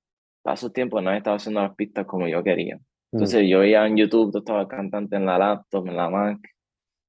paso 0.48 0.70
tiempo 0.72 0.98
nadie 1.02 1.18
estaba 1.18 1.36
haciendo 1.36 1.60
las 1.60 1.74
pistas 1.74 2.06
como 2.06 2.26
yo 2.26 2.42
quería. 2.42 2.76
mm, 2.76 2.80
Entonces 3.12 3.46
yo 3.46 3.58
veía 3.60 3.86
en 3.86 3.96
YouTube, 3.98 4.30
todo 4.32 4.38
estaba 4.40 4.66
cantante 4.66 5.16
en 5.16 5.26
la 5.26 5.36
laptop, 5.38 5.86
en 5.88 5.96
la 5.96 6.08
Mac. 6.08 6.38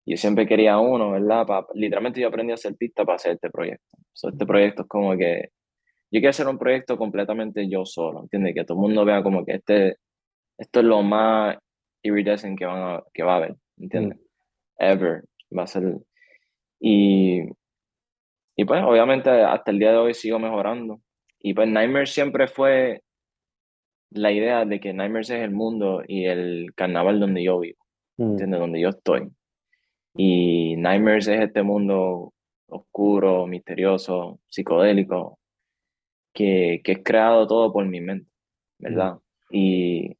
Yo 0.05 0.17
siempre 0.17 0.45
quería 0.45 0.77
uno, 0.77 1.11
¿verdad? 1.11 1.45
Pa- 1.45 1.67
literalmente 1.73 2.19
yo 2.19 2.27
aprendí 2.27 2.51
a 2.51 2.55
hacer 2.55 2.75
pistas 2.75 3.05
para 3.05 3.15
hacer 3.15 3.31
este 3.33 3.49
proyecto. 3.49 3.97
So, 4.13 4.27
este 4.29 4.45
proyecto 4.45 4.81
es 4.81 4.87
como 4.89 5.15
que 5.15 5.49
yo 6.11 6.19
quiero 6.19 6.29
hacer 6.31 6.47
un 6.47 6.57
proyecto 6.57 6.97
completamente 6.97 7.69
yo 7.69 7.85
solo, 7.85 8.23
¿entiendes? 8.23 8.55
Que 8.55 8.65
todo 8.65 8.77
el 8.77 8.81
mundo 8.81 9.05
vea 9.05 9.23
como 9.23 9.45
que 9.45 9.53
este, 9.53 9.95
esto 10.57 10.79
es 10.81 10.85
lo 10.85 11.01
más 11.01 11.57
iridescent 12.03 12.57
que, 12.59 12.65
van 12.65 12.81
a- 12.97 13.03
que 13.13 13.23
va 13.23 13.33
a 13.33 13.37
haber, 13.37 13.55
¿entiendes? 13.77 14.19
Ever. 14.79 15.23
Va 15.57 15.63
a 15.63 15.67
ser. 15.67 15.83
Y, 16.81 17.41
y 18.57 18.65
pues 18.65 18.83
obviamente 18.83 19.29
hasta 19.29 19.71
el 19.71 19.79
día 19.79 19.91
de 19.91 19.97
hoy 19.97 20.13
sigo 20.13 20.39
mejorando. 20.39 20.99
Y 21.41 21.53
pues 21.53 21.69
Nightmares 21.69 22.11
siempre 22.11 22.47
fue 22.47 23.01
la 24.11 24.31
idea 24.31 24.65
de 24.65 24.79
que 24.79 24.93
Nightmares 24.93 25.29
es 25.29 25.41
el 25.41 25.51
mundo 25.51 26.01
y 26.07 26.25
el 26.25 26.73
carnaval 26.75 27.19
donde 27.19 27.43
yo 27.43 27.59
vivo, 27.59 27.77
mm, 28.17 28.31
¿entiendes? 28.31 28.59
Donde 28.59 28.81
yo 28.81 28.89
estoy. 28.89 29.29
Y 30.15 30.75
Nightmares 30.77 31.27
es 31.27 31.41
este 31.41 31.63
mundo 31.63 32.33
oscuro, 32.67 33.45
misterioso, 33.47 34.39
psicodélico, 34.47 35.39
que, 36.33 36.81
que 36.83 36.91
es 36.93 36.99
creado 37.03 37.47
todo 37.47 37.71
por 37.71 37.85
mi 37.85 38.01
mente, 38.01 38.29
¿verdad? 38.77 39.17
Y, 39.51 40.15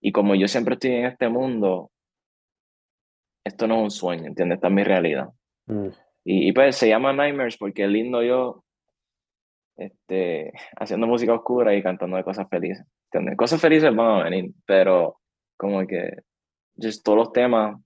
y 0.00 0.12
como 0.12 0.34
yo 0.34 0.48
siempre 0.48 0.74
estoy 0.74 0.92
en 0.92 1.06
este 1.06 1.28
mundo, 1.28 1.90
esto 3.44 3.66
no 3.66 3.76
es 3.76 3.82
un 3.82 3.90
sueño, 3.90 4.26
¿entiendes? 4.26 4.56
Esta 4.56 4.68
es 4.68 4.74
mi 4.74 4.84
realidad. 4.84 5.28
mm, 5.66 5.88
Y, 6.24 6.48
y 6.48 6.52
pues 6.52 6.76
se 6.76 6.88
llama 6.88 7.12
Nightmares 7.12 7.56
porque 7.56 7.86
lindo 7.88 8.22
yo 8.22 8.64
este, 9.86 10.52
haciendo 10.78 11.06
música 11.06 11.34
oscura 11.34 11.74
y 11.74 11.82
cantando 11.82 12.16
de 12.16 12.24
cosas 12.24 12.48
felices, 12.48 12.86
¿entiendes? 13.06 13.36
Cosas 13.36 13.60
felices 13.60 13.94
van 13.94 14.20
a 14.20 14.24
venir, 14.24 14.52
pero 14.66 15.20
como 15.56 15.86
que 15.86 16.10
just 16.76 17.04
todos 17.04 17.18
los 17.18 17.32
temas 17.32 17.76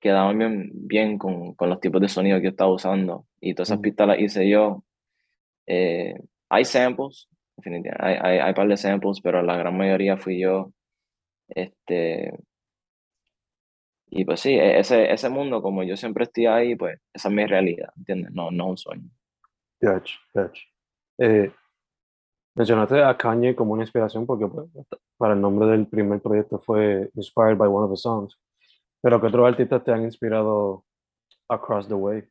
quedaban 0.00 0.38
bien, 0.38 0.70
bien 0.72 1.18
con, 1.18 1.54
con 1.54 1.68
los 1.70 1.80
tipos 1.80 2.00
de 2.00 2.08
sonido 2.08 2.38
que 2.38 2.44
yo 2.44 2.50
estaba 2.50 2.72
usando 2.72 3.26
y 3.40 3.54
todas 3.54 3.70
esas 3.70 3.80
pistas 3.80 4.06
las 4.08 4.18
hice 4.20 4.48
yo. 4.48 4.84
Eh, 5.66 6.14
hay 6.48 6.64
samples, 6.64 7.28
definitivamente, 7.56 8.04
hay, 8.06 8.16
hay, 8.20 8.38
hay 8.40 8.54
par 8.54 8.68
de 8.68 8.76
samples, 8.76 9.20
pero 9.22 9.42
la 9.42 9.56
gran 9.56 9.76
mayoría 9.76 10.16
fui 10.16 10.40
yo. 10.40 10.72
Este, 11.48 12.32
y 14.10 14.24
pues 14.24 14.40
sí, 14.40 14.50
e- 14.54 14.78
ese, 14.78 15.12
ese 15.12 15.28
mundo, 15.28 15.62
como 15.62 15.82
yo 15.82 15.96
siempre 15.96 16.24
estoy 16.24 16.46
ahí, 16.46 16.76
pues 16.76 17.00
esa 17.12 17.28
es 17.28 17.34
mi 17.34 17.46
realidad, 17.46 17.90
¿entiendes? 17.96 18.32
No, 18.32 18.50
no 18.50 18.64
es 18.66 18.70
un 18.70 18.76
sueño. 18.78 19.10
Gotcha, 19.80 20.14
gotcha. 20.34 20.62
Eh, 21.18 21.52
mencionaste 22.54 23.02
a 23.02 23.16
Kanye 23.16 23.54
como 23.54 23.72
una 23.72 23.82
inspiración 23.82 24.26
porque 24.26 24.46
pues, 24.46 24.66
para 25.16 25.34
el 25.34 25.40
nombre 25.40 25.68
del 25.68 25.86
primer 25.86 26.20
proyecto 26.20 26.58
fue 26.58 27.10
Inspired 27.14 27.56
by 27.56 27.68
one 27.68 27.84
of 27.84 27.90
the 27.90 27.96
songs. 27.96 28.36
Pero 29.00 29.20
¿qué 29.20 29.26
otros 29.28 29.46
artistas 29.48 29.84
te 29.84 29.92
han 29.92 30.02
inspirado 30.02 30.84
across 31.48 31.86
the 31.88 31.94
way? 31.94 32.24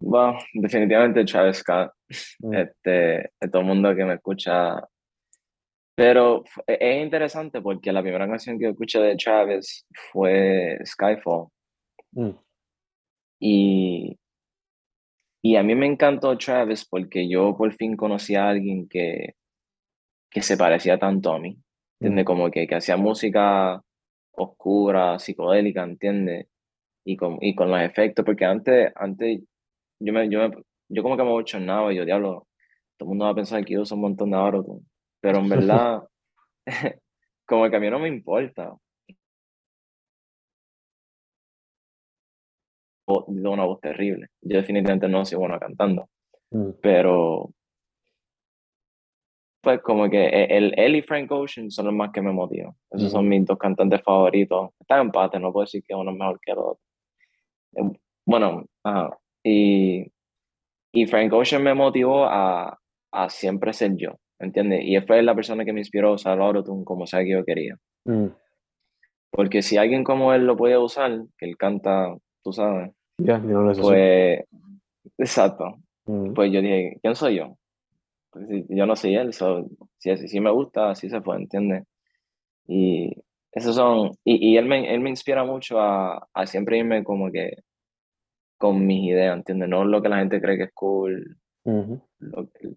Bueno, 0.00 0.38
definitivamente 0.54 1.24
Travis 1.24 1.58
Scott, 1.58 1.92
Mm, 2.40 2.54
este, 2.54 2.90
de 3.40 3.48
todo 3.50 3.60
el 3.62 3.68
mundo 3.68 3.94
que 3.94 4.04
me 4.04 4.14
escucha. 4.14 4.80
Pero 5.94 6.44
e- 6.66 6.78
es 6.80 7.04
interesante 7.04 7.60
porque 7.60 7.92
la 7.92 8.00
primera 8.02 8.26
canción 8.28 8.58
que 8.58 8.64
yo 8.64 8.70
escuché 8.70 9.00
de 9.00 9.16
Travis 9.16 9.84
fue 10.12 10.78
Skyfall. 10.84 11.48
mm, 12.12 12.30
Y, 13.40 14.17
y 15.42 15.56
a 15.56 15.62
mí 15.62 15.74
me 15.74 15.86
encantó 15.86 16.36
Travis 16.38 16.86
porque 16.88 17.28
yo 17.28 17.56
por 17.56 17.72
fin 17.74 17.96
conocí 17.96 18.34
a 18.34 18.48
alguien 18.48 18.88
que, 18.88 19.34
que 20.30 20.42
se 20.42 20.56
parecía 20.56 20.98
tanto 20.98 21.32
a 21.32 21.38
mí. 21.38 21.58
¿Entiendes? 22.00 22.24
mm, 22.24 22.26
Como 22.26 22.50
que, 22.50 22.66
que 22.66 22.74
hacía 22.76 22.96
música 22.96 23.82
oscura, 24.32 25.18
psicodélica, 25.18 25.84
¿entiendes? 25.84 26.48
Y 27.04 27.16
con, 27.16 27.38
y 27.42 27.54
con 27.54 27.70
los 27.70 27.80
efectos, 27.82 28.24
porque 28.24 28.44
antes, 28.46 28.92
antes 28.96 29.42
yo, 30.00 30.12
me, 30.12 30.28
yo, 30.30 30.48
me- 30.48 30.64
yo 30.88 31.02
como 31.02 31.16
que 31.16 31.24
me 31.24 31.30
bochornaba 31.30 31.92
y 31.92 31.96
yo, 31.96 32.04
diablo, 32.06 32.48
todo 32.98 33.08
el 33.08 33.10
mundo 33.10 33.26
va 33.26 33.32
a 33.32 33.34
pensar 33.34 33.64
que 33.64 33.74
yo 33.74 33.82
uso 33.82 33.94
un 33.96 34.02
montón 34.02 34.30
de 34.30 34.36
autotune. 34.38 34.82
Pero 35.20 35.38
en 35.40 35.48
verdad, 35.50 36.02
como 37.46 37.68
que 37.70 37.76
a 37.76 37.80
mí 37.80 37.90
no 37.90 37.98
me 37.98 38.08
importa. 38.08 38.74
O- 43.10 43.24
De 43.26 43.48
una 43.48 43.64
voz 43.64 43.80
terrible. 43.80 44.26
Yo 44.42 44.58
definitivamente 44.58 45.08
no 45.08 45.24
soy 45.24 45.38
bueno 45.38 45.58
cantando. 45.58 46.08
mm, 46.50 46.70
Pero, 46.82 47.50
pues 49.62 49.80
como 49.82 50.08
que 50.08 50.24
e- 50.26 50.56
el, 50.56 50.74
él 50.78 50.96
y 50.96 51.02
Frank 51.02 51.30
Ocean 51.32 51.70
son 51.70 51.86
los 51.86 51.94
más 51.94 52.10
que 52.12 52.22
me 52.22 52.32
motivan. 52.32 52.72
Esos 52.90 53.10
son 53.10 53.22
Ujú. 53.22 53.28
mis 53.30 53.44
dos 53.46 53.58
cantantes 53.58 54.02
favoritos. 54.02 54.70
Están 54.80 55.00
en 55.00 55.06
empate, 55.06 55.38
no 55.40 55.52
puedo 55.52 55.64
decir 55.64 55.82
que 55.86 55.94
uno 55.94 56.10
es 56.10 56.16
mejor 56.16 56.38
que 56.40 56.52
el 56.52 56.58
otro. 56.58 56.80
Eh, 57.76 57.98
Bueno, 58.26 58.64
ajá. 58.84 59.18
Y, 59.42 60.06
y 60.92 61.06
Frank 61.06 61.32
Ocean 61.32 61.62
me 61.62 61.74
motivó 61.74 62.24
a, 62.26 62.78
a 63.12 63.28
siempre 63.30 63.72
ser 63.72 63.96
yo, 63.96 64.12
¿entiendes? 64.38 64.84
Y 64.84 64.96
él 64.96 65.06
fue 65.06 65.22
la 65.22 65.34
persona 65.34 65.64
que 65.64 65.72
me 65.72 65.80
inspiró 65.80 66.10
a 66.10 66.14
usar 66.14 66.38
autotune 66.40 66.84
como 66.84 67.06
sea 67.06 67.20
que 67.24 67.30
yo 67.30 67.44
quería. 67.44 67.76
mm. 68.04 68.26
Porque 69.30 69.60
si 69.62 69.76
alguien 69.76 70.04
como 70.04 70.32
él 70.32 70.46
lo 70.46 70.56
puede 70.56 70.78
usar, 70.78 71.20
que 71.36 71.46
él 71.46 71.56
canta, 71.56 72.16
tú 72.42 72.52
sabes, 72.52 72.90
Ya, 73.18 73.38
yo 73.38 73.48
no 73.48 73.62
necesito. 73.64 73.88
pues, 73.88 74.44
exacto. 75.18 75.76
Mm, 76.06 76.32
Pues 76.34 76.52
yo 76.52 76.60
dije, 76.62 76.98
¿quién 77.02 77.14
soy 77.14 77.36
yo? 77.36 77.56
Pues 78.30 78.46
yo 78.68 78.86
no 78.86 78.94
soy 78.94 79.16
él, 79.16 79.32
so, 79.32 79.66
si, 79.98 80.16
si 80.28 80.40
me 80.40 80.50
gusta, 80.50 80.90
así 80.90 81.08
se 81.08 81.20
fue, 81.20 81.36
¿entiendes? 81.36 81.84
Y 82.66 83.12
esos 83.52 83.74
son, 83.74 84.12
y, 84.24 84.52
y 84.52 84.56
él, 84.56 84.66
me, 84.66 84.92
él 84.92 85.00
me 85.00 85.10
inspira 85.10 85.44
mucho 85.44 85.80
a, 85.80 86.28
a 86.32 86.46
siempre 86.46 86.78
irme 86.78 87.02
como 87.02 87.30
que 87.32 87.56
con 88.58 88.86
mis 88.86 89.10
ideas, 89.10 89.36
¿entiendes? 89.36 89.68
No 89.68 89.84
lo 89.84 90.02
que 90.02 90.08
la 90.08 90.18
gente 90.18 90.40
cree 90.40 90.56
que 90.58 90.64
es 90.64 90.72
cool, 90.74 91.38
ujú. 91.64 92.00
lo 92.18 92.48
que, 92.50 92.70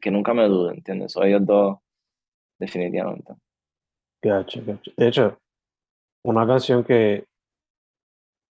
que 0.00 0.10
nunca 0.10 0.32
me 0.32 0.48
dude, 0.48 0.74
¿entiendes? 0.74 1.12
Soy 1.12 1.28
ellos 1.28 1.44
dos, 1.44 1.78
definitivamente. 2.58 3.34
Gotcha, 4.22 4.60
gotcha. 4.62 4.90
De 4.96 5.08
hecho, 5.08 5.38
una 6.24 6.46
canción 6.46 6.82
que, 6.84 7.24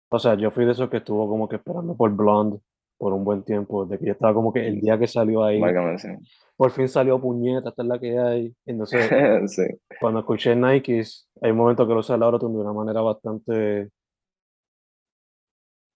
o 0.08 0.18
sea, 0.18 0.34
yo 0.34 0.50
fui 0.50 0.64
de 0.64 0.72
esos 0.72 0.88
que 0.88 0.98
estuvo 0.98 1.28
como 1.28 1.48
que 1.48 1.56
esperando 1.56 1.96
por 1.96 2.10
Blonde 2.10 2.60
por 2.98 3.12
un 3.12 3.24
buen 3.24 3.42
tiempo, 3.42 3.84
de 3.84 3.98
que 3.98 4.06
yo 4.06 4.12
estaba 4.12 4.32
como 4.32 4.52
que 4.52 4.66
el 4.66 4.80
día 4.80 4.98
que 4.98 5.06
salió 5.06 5.44
ahí, 5.44 5.60
Válgame 5.60 5.92
decir. 5.92 6.16
por 6.56 6.70
fin 6.70 6.88
salió 6.88 7.20
Puñeta, 7.20 7.68
esta 7.68 7.82
es 7.82 7.88
la 7.88 7.98
que 7.98 8.18
hay. 8.18 8.54
Entonces, 8.64 9.10
Sí, 9.50 9.64
cuando 10.00 10.20
escuché 10.20 10.56
Nikes, 10.56 11.28
hay 11.42 11.50
un 11.50 11.58
momento 11.58 11.86
que 11.86 11.92
lo 11.92 12.00
autotune 12.00 12.54
de 12.54 12.60
una 12.60 12.72
manera 12.72 13.02
bastante, 13.02 13.90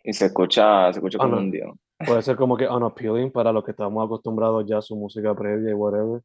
y 0.02 0.12
se 0.12 0.26
escucha, 0.26 0.92
se 0.92 0.98
escucha 0.98 1.18
como 1.18 1.36
un 1.36 1.50
dios. 1.50 1.74
puede 2.06 2.22
ser 2.22 2.36
como 2.36 2.56
que 2.56 2.66
unappealing 2.66 3.30
para 3.30 3.52
los 3.52 3.64
que 3.64 3.72
estamos 3.72 4.04
acostumbrados 4.04 4.64
ya 4.66 4.78
a 4.78 4.82
su 4.82 4.96
música 4.96 5.34
previa 5.34 5.70
y 5.70 5.74
whatever, 5.74 6.20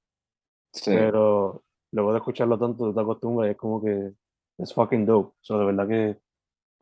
Sí, 0.72 0.92
pero 0.94 1.64
luego 1.92 2.12
de 2.12 2.18
escucharlo 2.18 2.58
tanto, 2.58 2.94
te 2.94 3.00
acostumbras 3.00 3.48
y 3.48 3.52
es 3.52 3.58
como 3.58 3.82
que 3.82 4.12
es 4.58 4.74
fucking 4.74 5.06
dope. 5.06 5.36
So, 5.42 5.58
de 5.60 5.66
verdad 5.66 5.88
que, 5.88 6.18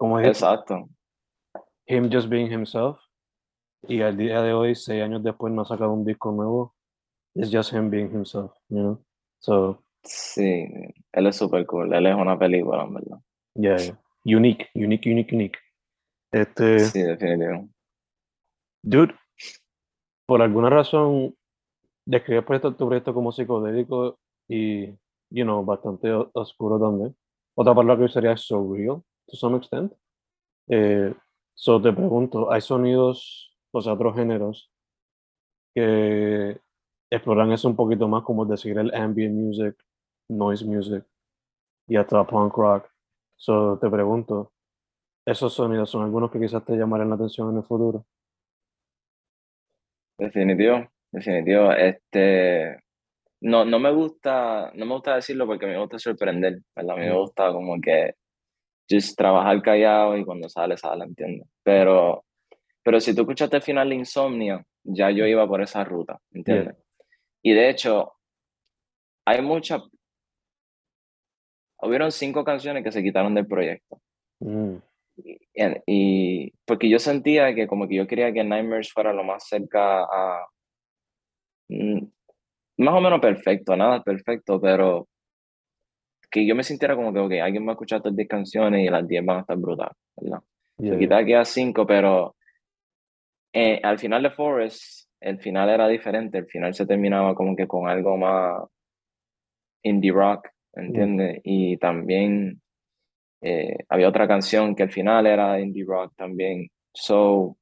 como 0.03 0.19
es 0.19 0.27
exacto. 0.27 0.89
him 1.87 2.09
just 2.11 2.27
being 2.27 2.51
himself, 2.51 2.99
y 3.87 4.01
al 4.01 4.17
día 4.17 4.41
de 4.41 4.51
hoy, 4.51 4.75
seis 4.75 5.01
años 5.01 5.23
después, 5.23 5.53
no 5.53 5.61
ha 5.61 5.65
sacado 5.65 5.93
un 5.93 6.03
disco 6.03 6.29
nuevo, 6.33 6.75
it's 7.35 7.49
just 7.49 7.71
him 7.71 7.89
being 7.89 8.09
himself, 8.13 8.51
you 8.67 8.79
know? 8.79 9.05
So, 9.39 9.81
Sí, 10.03 10.67
él 11.13 11.27
es 11.27 11.37
súper 11.37 11.65
cool. 11.65 11.93
Él 11.93 12.05
es 12.07 12.15
una 12.15 12.37
película, 12.37 12.83
en 12.83 12.93
verdad. 12.95 13.17
yeah, 13.55 13.77
yeah. 13.77 13.97
Unique, 14.25 14.67
unique, 14.75 15.09
unique, 15.09 15.33
unique. 15.33 15.57
Este, 16.33 16.79
Sí, 16.81 17.01
definitivo. 17.01 17.69
dude, 18.83 19.15
por 20.27 20.41
alguna 20.41 20.69
razón, 20.69 21.33
describes 22.05 22.43
proyecto, 22.43 22.75
tu 22.75 22.87
proyecto 22.87 23.13
como 23.13 23.31
psicodélico 23.31 24.19
y, 24.49 24.87
you 25.29 25.45
know, 25.45 25.63
bastante 25.63 26.11
oscuro 26.33 26.77
también. 26.77 27.15
Otra 27.55 27.73
palabra 27.73 27.99
que 27.99 28.05
usaría 28.11 28.33
es 28.33 28.41
surreal, 28.41 29.01
to 29.27 29.35
some 29.35 29.57
extent. 29.57 29.93
Eh, 30.67 31.13
so 31.53 31.81
te 31.81 31.91
pregunto, 31.91 32.51
¿hay 32.51 32.61
sonidos, 32.61 33.55
o 33.71 33.81
sea, 33.81 33.93
otros 33.93 34.15
géneros 34.15 34.71
que 35.75 36.59
exploran 37.09 37.51
eso 37.51 37.67
un 37.67 37.75
poquito 37.75 38.07
más, 38.07 38.23
como 38.23 38.45
decir 38.45 38.77
el 38.77 38.93
ambient 38.93 39.35
music, 39.35 39.75
noise 40.29 40.65
music 40.65 41.05
y 41.87 41.95
hasta 41.95 42.25
punk 42.25 42.55
rock? 42.55 42.89
So 43.35 43.77
te 43.79 43.89
pregunto, 43.89 44.53
¿esos 45.25 45.53
sonidos 45.53 45.89
son 45.89 46.03
algunos 46.03 46.31
que 46.31 46.39
quizás 46.39 46.63
te 46.65 46.75
llamaran 46.75 47.09
la 47.09 47.15
atención 47.15 47.51
en 47.51 47.57
el 47.57 47.63
futuro? 47.63 48.05
Definitivo, 50.17 50.87
definitivo. 51.11 51.71
Este, 51.73 52.79
no, 53.41 53.65
no 53.65 53.79
me 53.79 53.91
gusta, 53.91 54.71
no 54.73 54.85
me 54.85 54.93
gusta 54.93 55.15
decirlo 55.15 55.45
porque 55.45 55.65
me 55.65 55.77
gusta 55.77 55.99
sorprender, 55.99 56.59
¿verdad? 56.75 56.95
A 56.95 56.99
mí 56.99 57.05
me 57.07 57.17
gusta 57.17 57.51
como 57.51 57.81
que 57.81 58.15
just 58.89 59.17
trabajar 59.17 59.61
callado 59.61 60.17
y 60.17 60.25
cuando 60.25 60.49
sale, 60.49 60.77
sale, 60.77 61.05
¿entiendes? 61.05 61.47
Pero, 61.63 62.25
pero 62.83 62.99
si 62.99 63.15
tú 63.15 63.21
escuchaste 63.21 63.57
el 63.57 63.61
final 63.63 63.89
de 63.89 63.95
Insomnia, 63.95 64.65
ya 64.83 65.09
yo 65.11 65.25
iba 65.25 65.47
por 65.47 65.61
esa 65.61 65.83
ruta, 65.83 66.19
¿entiendes? 66.31 66.75
Y 67.41 67.53
de 67.53 67.69
hecho, 67.69 68.13
hay 69.25 69.41
muchas, 69.41 69.81
hubieron 71.81 72.11
cinco 72.11 72.43
canciones 72.43 72.83
que 72.83 72.91
se 72.91 73.03
quitaron 73.03 73.33
del 73.35 73.47
proyecto. 73.47 73.99
Mm, 74.39 74.75
Y, 75.15 75.37
y- 75.85 76.53
porque 76.65 76.89
yo 76.89 76.97
sentía 76.99 77.53
que 77.53 77.67
como 77.67 77.87
que 77.87 77.95
yo 77.95 78.07
quería 78.07 78.33
que 78.33 78.43
Nightmares 78.43 78.91
fuera 78.91 79.13
lo 79.13 79.23
más 79.23 79.47
cerca 79.47 80.03
a 80.03 80.47
mm, 81.69 81.99
más 82.77 82.93
o 82.95 83.01
menos 83.01 83.19
perfecto, 83.19 83.75
nada 83.75 84.01
perfecto, 84.03 84.59
pero 84.59 85.07
que 86.33 86.47
yo 86.47 86.55
me 86.55 86.63
sintiera 86.63 86.95
como 86.95 87.13
que 87.13 87.19
ok, 87.19 87.31
alguien 87.43 87.63
va 87.65 87.69
a 87.69 87.73
escuchar 87.73 87.97
estas 87.97 88.15
10 88.15 88.27
canciones 88.27 88.81
y 88.83 88.89
las 88.89 89.07
10 89.07 89.23
van 89.23 89.37
a 89.37 89.41
estar 89.41 89.55
brutales, 89.55 89.95
¿verdad? 90.17 90.39
yeah, 90.79 90.93
Se 90.93 90.99
quitaba 90.99 91.23
que 91.23 91.35
a 91.35 91.45
5, 91.45 91.85
pero 91.85 92.35
eh, 93.53 93.79
al 93.83 93.99
final 93.99 94.23
de 94.23 94.31
Forest, 94.31 95.09
el 95.21 95.39
final 95.39 95.69
era 95.69 95.87
diferente, 95.87 96.39
el 96.39 96.47
final 96.47 96.73
se 96.73 96.87
terminaba 96.87 97.35
como 97.35 97.55
que 97.55 97.67
con 97.67 97.87
algo 97.87 98.17
más 98.17 98.63
indie 99.83 100.11
rock, 100.11 100.47
¿entiendes? 100.73 101.39
Y 101.43 101.77
también 101.77 102.59
eh, 103.41 103.77
había 103.87 104.09
otra 104.09 104.27
canción 104.27 104.75
que 104.75 104.83
al 104.83 104.91
final 104.91 105.27
era 105.27 105.59
indie 105.59 105.85
rock 105.85 106.13
también. 106.15 106.67
So, 106.93 107.57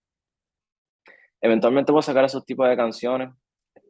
eventualmente 1.41 1.91
voy 1.91 1.99
a 1.99 2.03
sacar 2.03 2.23
esos 2.23 2.45
tipos 2.45 2.69
de 2.69 2.77
canciones. 2.77 3.31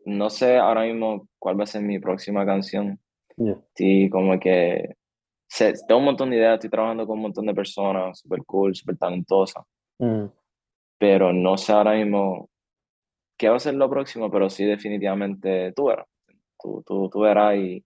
No 0.06 0.32
sé 0.32 0.58
ahora 0.58 0.86
mismo 0.86 1.28
cuál 1.38 1.60
va 1.60 1.66
a 1.66 1.68
ser 1.68 1.84
mi 1.84 2.00
próxima 2.00 2.48
canción. 2.48 3.00
Yeah. 3.45 3.57
Sí, 3.75 4.10
como 4.10 4.39
que 4.39 4.95
sé- 5.48 5.74
tengo 5.88 6.00
un 6.00 6.05
montón 6.05 6.29
de 6.29 6.38
ideas, 6.38 6.55
estoy 6.55 6.69
trabajando 6.69 7.05
con 7.05 7.17
un 7.17 7.24
montón 7.24 7.45
de 7.45 7.53
personas, 7.53 8.19
súper 8.19 8.43
cool, 8.45 8.75
súper 8.75 8.98
talentosas, 8.98 9.63
Mm, 10.00 10.25
pero 10.98 11.31
no 11.33 11.57
sé 11.57 11.71
ahora 11.74 11.93
mismo 11.93 12.50
qué 13.38 13.50
va 13.50 13.55
a 13.57 13.60
ser 13.60 13.75
lo 13.75 13.89
próximo, 13.89 14.29
pero 14.31 14.50
sí 14.50 14.65
definitivamente 14.65 15.74
tú 15.74 15.86
verás, 15.86 16.07
tú, 16.60 16.83
tú, 16.86 17.10
tú 17.10 17.19
verás 17.21 17.55
y 17.57 17.83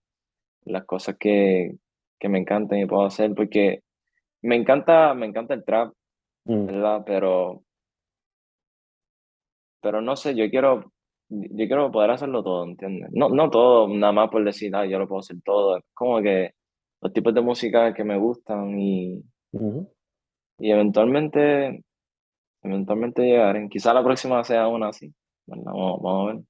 las 0.65 0.85
cosas 0.85 1.15
que, 1.17 1.75
que 2.19 2.29
me 2.29 2.39
encantan 2.39 2.79
y 2.79 2.85
puedo 2.85 3.05
hacer, 3.05 3.33
porque 3.35 3.81
me 4.41 4.55
encanta, 4.55 5.13
me 5.13 5.25
encanta 5.25 5.53
el 5.53 5.63
trap, 5.65 5.93
mm, 6.46 6.65
¿verdad? 6.68 7.03
Pero, 7.05 7.63
pero 9.81 10.01
no 10.01 10.15
sé, 10.15 10.35
yo 10.35 10.50
quiero, 10.50 10.91
yo 11.29 11.68
quiero 11.68 11.92
poder 11.92 12.11
hacerlo 12.11 12.44
todo, 12.44 12.66
¿entiendes? 12.66 13.09
No, 13.11 13.29
no 13.29 13.50
todo, 13.50 13.88
nada 13.88 14.14
más 14.14 14.29
por 14.29 14.44
decir, 14.44 14.75
ah, 14.75 14.85
yo 14.85 15.00
lo 15.00 15.07
puedo 15.07 15.20
hacer 15.20 15.38
todo, 15.44 15.79
como 15.94 16.22
que 16.22 16.51
los 17.01 17.14
tipos 17.14 17.33
de 17.33 17.42
música 17.42 17.94
que 17.94 18.03
me 18.03 18.18
gustan 18.18 18.79
y, 18.79 19.24
ujú. 19.51 19.92
y 20.59 20.72
eventualmente, 20.72 21.83
eventualmente 22.64 23.24
llegaré. 23.24 23.68
Quizá 23.70 23.94
la 23.94 24.03
próxima 24.03 24.44
sea 24.44 24.68
una 24.68 24.90
así, 24.90 25.14
¿verdad? 25.46 25.66
Vamos, 25.66 26.01
vamos 26.01 26.29
a 26.29 26.33
ver. 26.33 26.44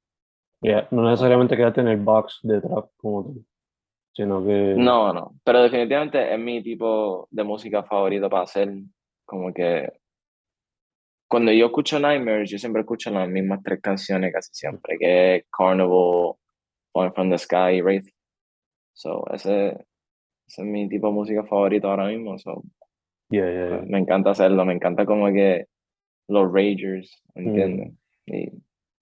Yeah, 0.61 0.87
No 0.91 1.03
necesariamente 1.03 1.57
quedarte 1.57 1.81
en 1.81 1.89
el 1.89 1.97
box 1.97 2.39
de 2.43 2.61
trap 2.61 2.89
como 2.97 3.23
tú, 3.23 3.45
sino 4.13 4.43
que... 4.45 4.75
No, 4.77 5.13
no, 5.13 5.35
pero 5.43 5.61
definitivamente 5.61 6.33
es 6.33 6.39
mi 6.39 6.63
tipo 6.63 7.27
de 7.31 7.43
música 7.43 7.83
favorito 7.83 8.29
para 8.29 8.43
hacer, 8.43 8.73
como 9.25 9.53
que 9.53 9.91
cuando 11.35 11.51
yo 11.51 11.65
escucho 11.65 11.99
Nightmares, 11.99 12.49
yo 12.49 12.57
siempre 12.57 12.83
escucho 12.83 13.11
las 13.11 13.27
mismas 13.27 13.61
tres 13.61 13.81
canciones 13.81 14.31
casi 14.31 14.53
siempre, 14.53 14.97
que 14.97 15.35
es 15.35 15.45
Carnival, 15.51 16.35
Falling 16.93 17.11
from 17.13 17.29
the 17.29 17.37
Sky 17.37 17.75
y 17.75 17.81
Wraith. 17.81 18.07
So, 18.93 19.25
ese, 19.33 19.67
ese 20.47 20.61
es 20.61 20.65
mi 20.65 20.87
tipo 20.87 21.07
de 21.07 21.13
música 21.13 21.43
favorito 21.43 21.89
ahora 21.89 22.07
mismo, 22.07 22.39
so, 22.39 22.63
Yeah, 23.29 23.51
yeah, 23.51 23.67
pues, 23.67 23.81
yeah. 23.81 23.89
me 23.89 23.99
encanta 23.99 24.29
hacerlo, 24.29 24.63
me 24.63 24.75
encanta 24.75 25.05
como 25.05 25.25
que 25.33 25.65
los 26.29 26.49
Ragers, 26.53 27.21
¿entiendes? 27.33 27.91
Y, 28.27 28.43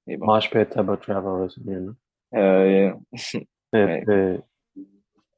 y 0.07 0.17
pues, 0.17 0.19
Mosh 0.21 0.49
pit 0.49 0.69
type 0.69 0.89
of 0.89 1.01
travel, 1.01 1.45
eso, 1.45 1.61
you 1.63 1.71
know. 1.79 1.95
eh, 2.31 2.95
Este, 3.71 4.43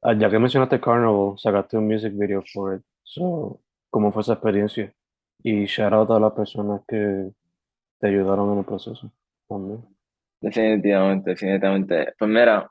ah, 0.00 0.14
ya 0.14 0.30
que 0.30 0.38
mencionaste 0.38 0.80
Carnival, 0.80 1.36
sacaste 1.36 1.76
un 1.76 1.88
music 1.88 2.14
video 2.16 2.42
for 2.54 2.76
it. 2.76 2.82
So, 3.02 3.60
¿cómo 3.90 4.10
fue 4.10 4.22
esa 4.22 4.32
experiencia? 4.32 4.94
Y 5.50 5.64
shout 5.66 5.94
out 5.94 6.10
a 6.10 6.20
las 6.20 6.34
personas 6.34 6.82
que 6.86 7.32
te 8.00 8.08
ayudaron 8.08 8.52
en 8.54 8.58
el 8.60 8.64
proceso 8.66 9.12
también. 9.48 9.84
definitivamente, 10.40 11.30
definitivamente. 11.30 12.14
Pues 12.18 12.30
mira, 12.30 12.70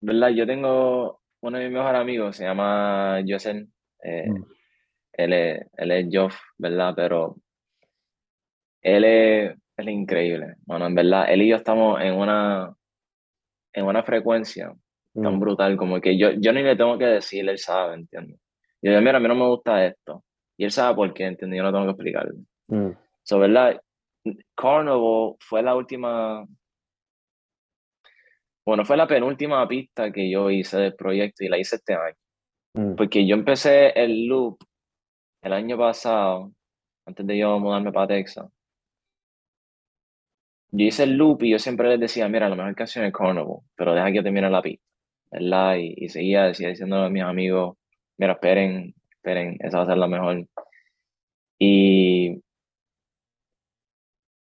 ¿verdad? 0.00 0.28
Yo 0.30 0.46
tengo 0.46 1.20
uno 1.40 1.58
de 1.58 1.64
mis 1.64 1.74
mejores 1.74 2.00
amigos, 2.00 2.36
se 2.36 2.44
llama 2.44 3.20
Josen, 3.26 3.72
eh, 4.04 4.30
Mm. 4.30 4.44
él 5.14 5.32
es, 5.32 5.66
él 5.76 5.92
es 5.92 6.08
Joff, 6.12 6.36
¿verdad? 6.58 6.94
Pero 6.96 7.36
él 8.82 9.04
es, 9.04 9.50
él 9.76 9.88
es 9.88 9.94
increíble, 9.94 10.54
bueno, 10.66 10.86
en 10.86 10.94
verdad, 10.94 11.26
él 11.32 11.42
y 11.42 11.48
yo 11.48 11.56
estamos 11.56 12.00
en 12.00 12.14
una, 12.14 12.74
en 13.72 13.86
una 13.86 14.02
frecuencia 14.02 14.72
tan 15.20 15.38
Mm, 15.38 15.40
brutal 15.40 15.76
como 15.76 16.00
que 16.00 16.18
yo, 16.18 16.30
yo 16.32 16.52
ni 16.52 16.62
le 16.62 16.76
tengo 16.76 16.98
que 16.98 17.06
decir, 17.06 17.48
él 17.48 17.58
sabe, 17.58 17.94
¿entiendes? 17.94 18.40
Yo 18.82 18.90
digo, 18.92 19.02
mira, 19.02 19.18
a 19.18 19.20
mí 19.20 19.28
no 19.28 19.34
me 19.34 19.46
gusta 19.48 19.86
esto. 19.86 20.24
Y 20.60 20.64
él 20.64 20.70
sabe 20.70 20.94
por 20.94 21.14
qué, 21.14 21.24
¿entiendes? 21.24 21.56
Yo 21.56 21.62
no 21.62 21.72
tengo 21.72 21.86
que 21.86 21.90
explicarle. 21.92 22.34
mm, 22.68 22.90
So, 23.22 23.38
¿verdad? 23.38 23.80
Carnival 24.54 25.36
fue 25.40 25.62
la 25.62 25.74
última, 25.74 26.46
bueno, 28.66 28.84
fue 28.84 28.98
la 28.98 29.06
penúltima 29.06 29.66
pista 29.66 30.12
que 30.12 30.30
yo 30.30 30.50
hice 30.50 30.76
del 30.76 30.94
proyecto 30.94 31.42
y 31.44 31.48
la 31.48 31.56
hice 31.56 31.76
este 31.76 31.94
año. 31.94 32.14
mm, 32.74 32.94
Porque 32.94 33.26
yo 33.26 33.36
empecé 33.36 33.88
el 33.98 34.26
loop 34.26 34.58
el 35.40 35.54
año 35.54 35.78
pasado, 35.78 36.52
antes 37.06 37.26
de 37.26 37.38
yo 37.38 37.58
mudarme 37.58 37.90
para 37.90 38.08
Texas. 38.08 38.46
Yo 40.72 40.84
hice 40.84 41.04
el 41.04 41.16
loop 41.16 41.42
y 41.42 41.52
yo 41.52 41.58
siempre 41.58 41.88
les 41.88 42.00
decía, 42.00 42.28
mira, 42.28 42.50
la 42.50 42.56
mejor 42.56 42.74
canción 42.74 43.06
es 43.06 43.14
Carnival, 43.14 43.60
pero 43.76 43.94
deja 43.94 44.08
que 44.08 44.16
yo 44.16 44.22
termine 44.22 44.50
la 44.50 44.60
pista, 44.60 44.84
¿verdad? 45.30 45.76
Y, 45.76 45.94
y 45.96 46.10
seguía, 46.10 46.42
decía, 46.44 46.68
diciendo 46.68 46.96
a 46.96 47.08
mis 47.08 47.22
amigos, 47.22 47.78
mira, 48.18 48.34
esperen, 48.34 48.94
esperen, 49.20 49.56
esa 49.60 49.78
va 49.78 49.82
a 49.84 49.86
ser 49.86 49.98
la 49.98 50.08
mejor. 50.08 50.46
Y 51.58 52.42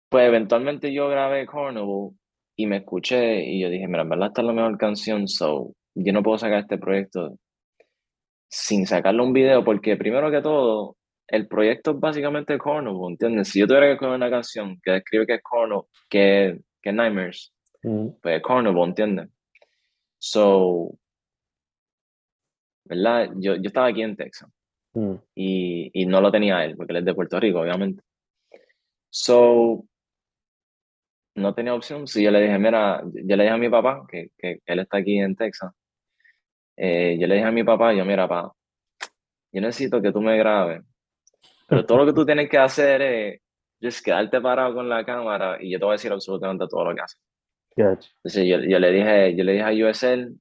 pues 0.09 0.27
eventualmente 0.27 0.93
yo 0.93 1.09
grabé 1.09 1.45
Carnival 1.45 2.11
y 2.55 2.65
me 2.65 2.77
escuché 2.77 3.43
y 3.43 3.61
yo 3.61 3.69
dije, 3.69 3.87
mira, 3.87 4.01
en 4.03 4.09
verdad 4.09 4.27
esta 4.29 4.41
es 4.41 4.47
la 4.47 4.53
mejor 4.53 4.77
canción, 4.77 5.27
so 5.27 5.73
yo 5.95 6.13
no 6.13 6.23
puedo 6.23 6.37
sacar 6.37 6.59
este 6.59 6.77
proyecto 6.77 7.37
sin 8.49 8.87
sacarle 8.87 9.21
un 9.21 9.33
video 9.33 9.63
porque 9.63 9.97
primero 9.97 10.31
que 10.31 10.41
todo, 10.41 10.97
el 11.27 11.47
proyecto 11.47 11.91
es 11.91 11.99
básicamente 11.99 12.57
Carnival, 12.57 13.11
¿entiendes? 13.11 13.49
Si 13.49 13.59
yo 13.59 13.67
tuviera 13.67 13.87
que 13.87 13.93
escoger 13.93 14.15
una 14.15 14.31
canción 14.31 14.79
que 14.81 14.91
describe 14.91 15.27
que 15.27 15.35
es 15.35 15.41
Carnival, 15.43 15.83
que, 16.09 16.59
que 16.81 16.89
es 16.89 16.95
Nightmares, 16.95 17.53
mm, 17.83 18.07
pues 18.21 18.37
es 18.37 18.43
Carnival, 18.43 18.89
¿entiendes? 18.89 19.29
So, 20.17 20.97
¿verdad? 22.85 23.29
Yo, 23.35 23.55
yo 23.55 23.67
estaba 23.67 23.87
aquí 23.87 24.01
en 24.01 24.15
Texas 24.15 24.49
mm, 24.93 25.15
y, 25.35 26.01
y 26.01 26.05
no 26.05 26.21
lo 26.21 26.31
tenía 26.31 26.63
él, 26.65 26.75
porque 26.75 26.93
él 26.93 26.99
es 26.99 27.05
de 27.05 27.13
Puerto 27.13 27.39
Rico, 27.39 27.61
obviamente. 27.61 28.03
So, 29.09 29.85
no 31.35 31.53
tenía 31.53 31.73
opción. 31.73 32.07
Si 32.07 32.23
yo 32.23 32.31
le 32.31 32.41
dije, 32.41 32.57
mira, 32.59 33.01
yo 33.03 33.35
le 33.35 33.43
dije 33.43 33.55
a 33.55 33.57
mi 33.57 33.69
papá, 33.69 34.05
que, 34.07 34.29
que 34.37 34.59
él 34.65 34.79
está 34.79 34.97
aquí 34.97 35.17
en 35.19 35.35
Texas, 35.35 35.71
eh, 36.77 37.17
yo 37.19 37.27
le 37.27 37.35
dije 37.35 37.47
a 37.47 37.51
mi 37.51 37.63
papá, 37.63 37.93
yo, 37.93 38.05
mira, 38.05 38.27
papá, 38.27 38.53
yo 39.51 39.61
necesito 39.61 40.01
que 40.01 40.11
tú 40.11 40.21
me 40.21 40.37
grabes, 40.37 40.81
pero 41.67 41.85
todo 41.85 41.99
lo 41.99 42.05
que 42.05 42.13
tú 42.13 42.25
tienes 42.25 42.49
que 42.49 42.57
hacer 42.57 43.01
es 43.01 43.41
just 43.81 44.03
quedarte 44.03 44.39
parado 44.41 44.73
con 44.73 44.87
la 44.87 45.05
cámara 45.05 45.57
y 45.61 45.71
yo 45.71 45.79
te 45.79 45.85
voy 45.85 45.93
a 45.93 45.97
decir 45.97 46.11
absolutamente 46.11 46.67
todo 46.69 46.85
lo 46.85 46.95
que 46.95 47.01
haces. 47.01 47.19
Gotcha. 47.75 48.09
Entonces 48.17 48.45
yo, 48.47 48.59
yo 48.59 48.79
le 48.79 48.91
dije, 48.91 49.35
yo 49.35 49.43
le 49.43 49.53
dije 49.53 49.63
a 49.63 49.89
USL, 49.89 50.35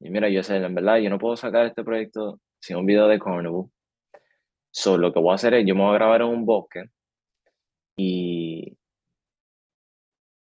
y 0.00 0.10
mira, 0.10 0.28
USL, 0.28 0.64
en 0.64 0.74
verdad, 0.74 0.98
yo 0.98 1.08
no 1.08 1.18
puedo 1.18 1.36
sacar 1.36 1.66
este 1.66 1.82
proyecto 1.82 2.40
sin 2.60 2.76
un 2.76 2.86
video 2.86 3.08
de 3.08 3.18
Carnival. 3.18 3.64
So, 4.76 4.98
lo 4.98 5.10
que 5.10 5.20
voy 5.20 5.32
a 5.32 5.36
hacer 5.36 5.54
es, 5.54 5.64
yo 5.64 5.74
me 5.74 5.80
voy 5.84 5.92
a 5.92 5.98
grabar 5.98 6.20
en 6.20 6.28
un 6.28 6.44
bosque 6.44 6.84
y, 7.96 8.76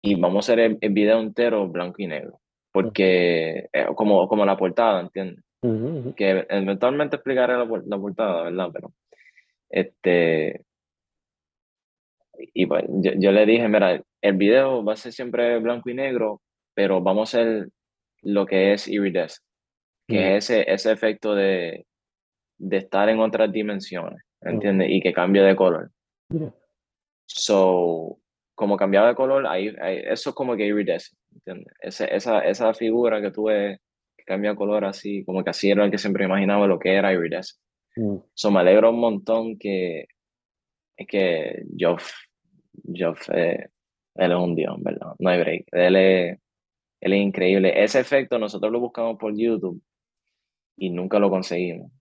y 0.03 0.15
vamos 0.15 0.35
a 0.35 0.51
hacer 0.51 0.59
el, 0.59 0.77
el 0.81 0.91
video 0.91 1.21
entero 1.21 1.69
blanco 1.69 2.01
y 2.01 2.07
negro. 2.07 2.41
Porque, 2.73 3.69
como, 3.95 4.27
como 4.27 4.45
la 4.45 4.57
portada, 4.57 4.99
¿entiendes? 4.99 5.41
Ujú, 5.61 5.87
ujú. 5.99 6.15
que 6.15 6.45
eventualmente 6.49 7.15
explicaré 7.15 7.53
la, 7.53 7.65
la 7.85 7.97
portada, 7.97 8.43
¿verdad? 8.43 8.69
Pero, 8.73 8.93
este, 9.69 10.65
y 12.53 12.65
pues 12.65 12.83
yo, 12.89 13.11
yo 13.17 13.31
le 13.31 13.45
dije, 13.45 13.69
mira, 13.69 14.03
el 14.21 14.33
video 14.35 14.83
va 14.83 14.93
a 14.93 14.97
ser 14.97 15.13
siempre 15.13 15.59
blanco 15.59 15.89
y 15.89 15.93
negro, 15.93 16.41
pero 16.73 16.99
vamos 16.99 17.33
a 17.33 17.39
hacer 17.39 17.69
lo 18.21 18.45
que 18.45 18.73
es 18.73 18.89
iridescent, 18.89 19.41
que 20.09 20.17
Mm. 20.19 20.35
es 20.35 20.49
ese, 20.49 20.73
ese 20.73 20.91
efecto 20.91 21.33
de, 21.33 21.85
de 22.57 22.77
estar 22.77 23.09
en 23.09 23.19
otras 23.19 23.51
dimensiones, 23.51 24.21
¿entiendes? 24.41 24.89
Y 24.91 25.01
que 25.01 25.13
cambie 25.13 25.41
de 25.41 25.55
color. 25.55 25.91
So, 27.25 28.19
como 28.55 28.77
cambiaba 28.77 29.09
de 29.09 29.15
color, 29.15 29.47
ahí, 29.47 29.73
ahí- 29.81 30.01
eso 30.05 30.29
es 30.29 30.35
como 30.35 30.55
que 30.55 30.65
iridescent, 30.65 31.19
¿entiendes? 31.33 31.73
Ese, 31.81 32.15
esa, 32.15 32.39
esa 32.45 32.73
figura 32.73 33.21
que 33.21 33.31
tú 33.31 33.45
ves 33.45 33.79
que 34.17 34.23
cambia 34.23 34.51
de 34.51 34.55
color 34.55 34.85
así, 34.85 35.23
como 35.25 35.43
que 35.43 35.49
así 35.49 35.69
era 35.69 35.83
el 35.85 35.91
que 35.91 35.97
siempre 35.97 36.25
imaginaba 36.25 36.67
lo 36.67 36.79
que 36.79 36.93
era 36.93 37.11
iridescent. 37.13 37.59
Mm. 37.95 38.17
So, 38.33 38.51
me 38.51 38.59
alegro 38.59 38.91
un 38.91 38.99
montón 38.99 39.57
que, 39.57 40.05
es 40.97 41.07
que 41.07 41.63
Joff, 41.79 42.11
Joff, 42.95 43.29
eh, 43.33 43.69
él 44.15 44.31
es 44.31 44.37
un 44.37 44.55
dios, 44.55 44.75
¿verdad? 44.79 45.13
No 45.19 45.29
hay 45.29 45.39
break. 45.39 45.65
Él 45.71 45.95
es, 45.97 46.39
él 47.01 47.13
es 47.13 47.19
increíble. 47.21 47.83
Ese 47.83 47.99
efecto 47.99 48.39
nosotros 48.39 48.71
lo 48.71 48.79
buscamos 48.79 49.17
por 49.17 49.35
YouTube 49.35 49.81
y 50.77 50.89
nunca 50.89 51.19
lo 51.19 51.29
conseguimos. 51.29 51.91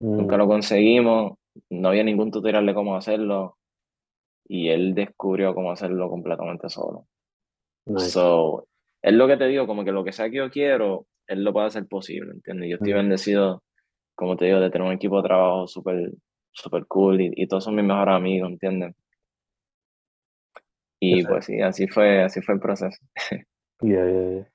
Nunca 0.00 0.36
Mm. 0.36 0.38
lo 0.38 0.46
conseguimos, 0.48 1.32
no 1.70 1.88
había 1.88 2.04
ningún 2.04 2.30
tutorial 2.30 2.66
de 2.66 2.74
cómo 2.74 2.96
hacerlo 2.96 3.58
y 4.48 4.68
él 4.70 4.94
descubrió 4.94 5.54
cómo 5.54 5.72
hacerlo 5.72 6.08
completamente 6.10 6.68
solo. 6.68 7.06
Nice. 7.86 8.10
So, 8.10 8.66
es 9.02 9.12
lo 9.14 9.26
que 9.28 9.36
te 9.36 9.46
digo, 9.46 9.66
como 9.66 9.84
que 9.84 9.92
lo 9.92 10.04
que 10.04 10.12
sea 10.12 10.30
que 10.30 10.36
yo 10.38 10.50
quiero, 10.50 11.06
él 11.26 11.44
lo 11.44 11.52
puede 11.52 11.66
hacer 11.68 11.86
posible, 11.88 12.32
¿entiendes? 12.32 12.70
Yo 12.70 12.76
estoy 12.76 12.92
Mm. 12.92 12.96
bendecido, 12.96 13.62
como 14.14 14.36
te 14.36 14.46
digo, 14.46 14.60
de 14.60 14.70
tener 14.70 14.86
un 14.86 14.94
equipo 14.94 15.18
de 15.22 15.28
trabajo 15.28 15.66
súper 15.68 16.12
súper 16.52 16.86
cool 16.86 17.20
y, 17.22 17.32
y 17.36 17.46
todos 17.48 17.64
son 17.64 17.74
mis 17.76 17.84
mejores 17.84 18.14
amigos, 18.14 18.50
¿entiendes? 18.50 18.94
Y 21.00 21.18
Ese- 21.18 21.28
pues 21.28 21.44
sí, 21.46 21.60
así 21.60 21.86
fue, 21.88 22.22
así 22.22 22.40
fue 22.40 22.54
el 22.54 22.60
proceso. 22.60 22.98
Yeah, 23.80 24.06
yeah, 24.06 24.30
yeah. 24.30 24.46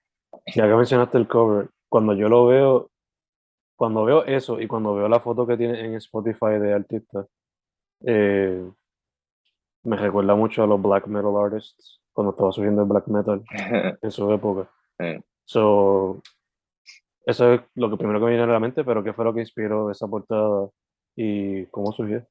Ya 0.55 0.67
que 0.69 0.75
mencionaste 0.75 1.17
el 1.17 1.27
cover, 1.27 1.69
cuando 1.89 2.13
yo 2.13 2.29
lo 2.29 2.45
veo, 2.47 2.91
cuando 3.78 4.04
veo 4.04 4.26
eso 4.26 4.60
y 4.60 4.68
cuando 4.68 4.96
veo 4.96 5.08
la 5.08 5.20
foto 5.20 5.46
que 5.48 5.56
tiene 5.56 5.80
en 5.80 5.96
Spotify 5.96 6.60
de 6.60 6.74
artista, 6.74 7.28
eh, 8.06 8.70
me 9.84 9.96
recuerda 9.96 10.36
mucho 10.36 10.63
a 10.63 10.68
los 10.68 10.82
black 10.82 11.08
metal 11.08 11.38
artists 11.38 12.02
cuando 12.12 12.32
estaba 12.32 12.52
subiendo 12.52 12.82
el 12.82 12.88
black 12.88 13.08
metal 13.08 13.44
en 14.02 14.12
su 14.12 14.32
época. 14.34 14.70
So, 15.46 16.22
eso 17.26 17.54
es 17.54 17.62
lo 17.76 17.90
que 17.90 17.98
primero 17.98 18.20
que 18.20 18.26
me 18.26 18.32
viene 18.32 18.44
a 18.44 18.48
la 18.48 18.60
mente, 18.60 18.84
pero 18.84 19.04
¿qué 19.04 19.13
fue 19.13 19.24
lo 19.24 19.34
que 19.34 19.42
inspiró 19.42 19.92
esa 19.92 20.08
portada 20.08 20.70
y 21.16 21.66
cómo 21.68 21.92
surgió? 21.92 22.26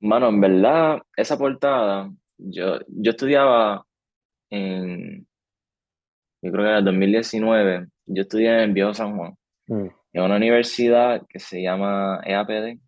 Mano, 0.00 0.30
en 0.30 0.40
verdad, 0.40 1.02
esa 1.16 1.36
portada, 1.36 2.10
yo, 2.38 2.78
yo 2.88 3.10
estudiaba 3.10 3.84
en, 4.50 5.26
yo 6.42 6.50
creo 6.50 6.64
que 6.64 6.68
era 6.68 6.78
el 6.78 6.84
2019, 6.84 7.86
yo 8.06 8.22
estudié 8.22 8.64
en 8.64 8.74
Viejo 8.74 8.94
San 8.94 9.16
Juan, 9.16 9.36
Mm, 9.66 9.86
en 10.14 10.22
una 10.22 10.36
universidad 10.36 11.26
que 11.28 11.38
se 11.38 11.62
llama 11.62 12.20
EAPD, 12.24 12.78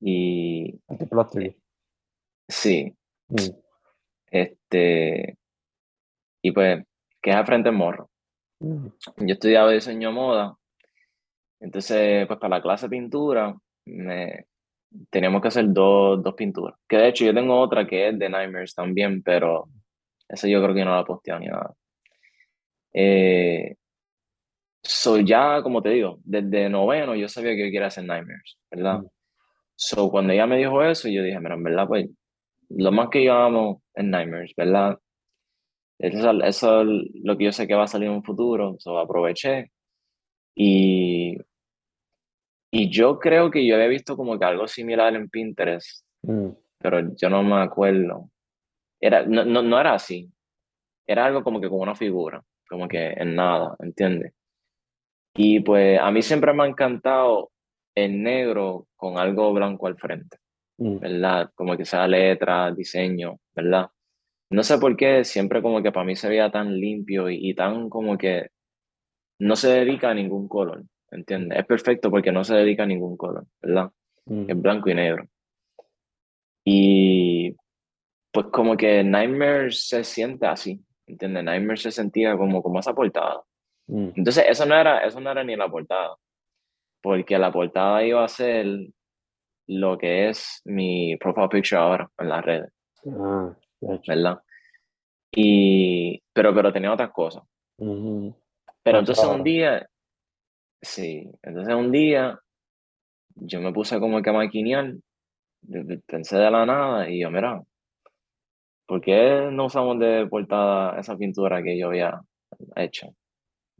y 0.00 0.78
plástico. 1.10 1.56
sí, 2.48 2.92
Mm, 3.28 3.50
este, 4.30 5.36
y 6.42 6.52
pues, 6.52 6.84
que 7.20 7.30
es 7.30 7.36
al 7.36 7.44
frente 7.46 7.70
del 7.70 7.78
morro. 7.78 8.08
mm, 8.60 8.86
Yo 9.26 9.32
estudiaba 9.34 9.72
diseño 9.72 10.12
moda, 10.12 10.56
entonces, 11.60 12.26
pues 12.26 12.38
para 12.38 12.56
la 12.56 12.62
clase 12.62 12.86
de 12.86 12.90
pintura, 12.90 13.54
me, 13.86 14.46
teníamos 15.10 15.42
que 15.42 15.48
hacer 15.48 15.66
dos, 15.72 16.22
dos 16.22 16.34
pinturas. 16.34 16.78
Que 16.88 16.96
de 16.98 17.08
hecho 17.08 17.24
yo 17.24 17.34
tengo 17.34 17.58
otra 17.58 17.86
que 17.86 18.08
es 18.08 18.18
de 18.18 18.28
Nightmares 18.28 18.74
también, 18.74 19.22
pero 19.22 19.68
esa 20.28 20.48
yo 20.48 20.62
creo 20.62 20.74
que 20.74 20.84
no 20.84 20.94
la 20.94 21.00
he 21.02 21.04
posteado 21.04 21.40
ni 21.40 21.46
nada. 21.46 21.74
Eh, 22.92 23.76
so 24.86 25.18
ya, 25.18 25.62
como 25.62 25.82
te 25.82 25.90
digo, 25.90 26.18
desde 26.24 26.68
noveno 26.68 27.14
yo 27.14 27.28
sabía 27.28 27.52
que 27.52 27.66
yo 27.66 27.72
quería 27.72 27.86
hacer 27.86 28.04
Nightmares, 28.04 28.58
¿verdad? 28.70 29.00
Mm. 29.00 29.06
So 29.74 30.10
cuando 30.10 30.32
ella 30.32 30.46
me 30.46 30.56
dijo 30.56 30.82
eso, 30.82 31.08
yo 31.08 31.22
dije, 31.22 31.38
mira, 31.38 31.54
en 31.54 31.62
verdad, 31.62 31.86
pues, 31.86 32.08
lo 32.70 32.92
más 32.92 33.08
que 33.10 33.24
yo 33.24 33.34
amo 33.34 33.82
es 33.94 34.04
Nightmares, 34.04 34.52
¿verdad? 34.56 34.98
Eso, 35.98 36.30
eso 36.42 36.82
es 36.82 36.88
lo 37.22 37.36
que 37.36 37.44
yo 37.44 37.52
sé 37.52 37.66
que 37.66 37.74
va 37.74 37.84
a 37.84 37.88
salir 37.88 38.08
en 38.08 38.14
un 38.14 38.24
futuro, 38.24 38.76
so 38.78 38.98
aproveché. 38.98 39.70
Y, 40.54 41.36
y 42.70 42.90
yo 42.90 43.18
creo 43.18 43.50
que 43.50 43.66
yo 43.66 43.74
había 43.74 43.88
visto 43.88 44.16
como 44.16 44.38
que 44.38 44.44
algo 44.44 44.66
similar 44.66 45.14
en 45.14 45.28
Pinterest, 45.28 46.04
mm, 46.22 46.48
pero 46.78 47.14
yo 47.14 47.30
no 47.30 47.42
me 47.42 47.62
acuerdo. 47.62 48.30
Era, 49.00 49.24
no, 49.24 49.44
no, 49.44 49.62
no 49.62 49.78
era 49.78 49.94
así. 49.94 50.30
Era 51.06 51.26
algo 51.26 51.44
como 51.44 51.60
que 51.60 51.68
con 51.68 51.80
una 51.80 51.94
figura, 51.94 52.42
como 52.68 52.88
que 52.88 53.12
en 53.12 53.34
nada, 53.34 53.76
¿entiendes? 53.78 54.32
Y 55.36 55.60
pues 55.60 56.00
a 56.00 56.10
mí 56.10 56.22
siempre 56.22 56.52
me 56.52 56.64
ha 56.64 56.66
encantado 56.66 57.50
el 57.94 58.22
negro 58.22 58.86
con 58.96 59.18
algo 59.18 59.52
blanco 59.52 59.86
al 59.86 59.96
frente, 59.96 60.38
mm, 60.78 60.98
¿verdad? 60.98 61.50
Como 61.54 61.76
que 61.76 61.84
sea 61.84 62.06
letra, 62.08 62.72
diseño, 62.72 63.38
¿verdad? 63.54 63.88
No 64.50 64.62
sé 64.62 64.78
por 64.78 64.96
qué, 64.96 65.24
siempre 65.24 65.60
como 65.62 65.82
que 65.82 65.92
para 65.92 66.06
mí 66.06 66.16
se 66.16 66.28
veía 66.28 66.50
tan 66.50 66.78
limpio 66.78 67.28
y, 67.30 67.50
y 67.50 67.54
tan 67.54 67.88
como 67.90 68.16
que 68.16 68.48
no 69.40 69.56
se 69.56 69.68
dedica 69.70 70.10
a 70.10 70.14
ningún 70.14 70.48
color, 70.48 70.84
¿entiendes? 71.10 71.58
Es 71.58 71.66
perfecto 71.66 72.10
porque 72.10 72.32
no 72.32 72.44
se 72.44 72.54
dedica 72.54 72.84
a 72.84 72.86
ningún 72.86 73.16
color, 73.16 73.46
¿verdad? 73.60 73.90
mm, 74.26 74.44
Es 74.50 74.60
blanco 74.62 74.90
y 74.90 74.94
negro. 74.94 75.28
Y 76.64 77.54
pues 78.32 78.46
como 78.52 78.76
que 78.76 79.02
Nightmares 79.04 79.86
se 79.88 80.04
siente 80.04 80.46
así, 80.46 80.80
¿entiendes? 81.06 81.44
Nightmares 81.44 81.82
se 81.82 81.90
sentía 81.92 82.36
como, 82.36 82.62
como 82.62 82.80
esa 82.80 82.94
portada. 82.94 83.42
Mm, 83.86 84.08
Entonces, 84.16 84.44
eso 84.48 84.66
no 84.66 84.74
era, 84.74 85.04
eso 85.04 85.20
no 85.20 85.30
era 85.30 85.44
ni 85.44 85.56
la 85.56 85.68
portada, 85.68 86.16
porque 87.02 87.38
la 87.38 87.52
portada 87.52 88.04
iba 88.04 88.24
a 88.24 88.28
ser 88.28 88.66
lo 89.68 89.98
que 89.98 90.28
es 90.28 90.62
mi 90.64 91.16
profile 91.16 91.48
picture 91.48 91.80
ahora 91.80 92.08
en 92.18 92.28
las 92.28 92.44
redes, 92.44 92.72
ah. 93.10 93.56
¿verdad? 94.06 94.40
Y, 95.32 96.22
pero, 96.32 96.54
pero 96.54 96.72
tenía 96.72 96.92
otras 96.92 97.10
cosas. 97.10 97.42
Ujú. 97.78 98.34
Pero 98.82 98.98
Ah, 98.98 99.00
entonces 99.00 99.24
un 99.24 99.30
claro. 99.30 99.44
día, 99.44 99.88
sí, 100.80 101.30
entonces 101.42 101.74
un 101.74 101.90
día 101.90 102.38
yo 103.34 103.60
me 103.60 103.72
puse 103.72 103.98
como 103.98 104.22
que 104.22 104.30
a 104.30 104.32
maquinear, 104.32 104.94
pensé 106.06 106.38
de 106.38 106.50
la 106.50 106.64
nada 106.64 107.10
y 107.10 107.20
yo, 107.20 107.30
mira, 107.30 107.60
¿por 108.86 109.00
qué 109.00 109.48
no 109.50 109.66
usamos 109.66 109.98
de 109.98 110.26
portada 110.28 110.98
esa 110.98 111.16
pintura 111.16 111.62
que 111.62 111.76
yo 111.76 111.88
había 111.88 112.20
hecho? 112.76 113.08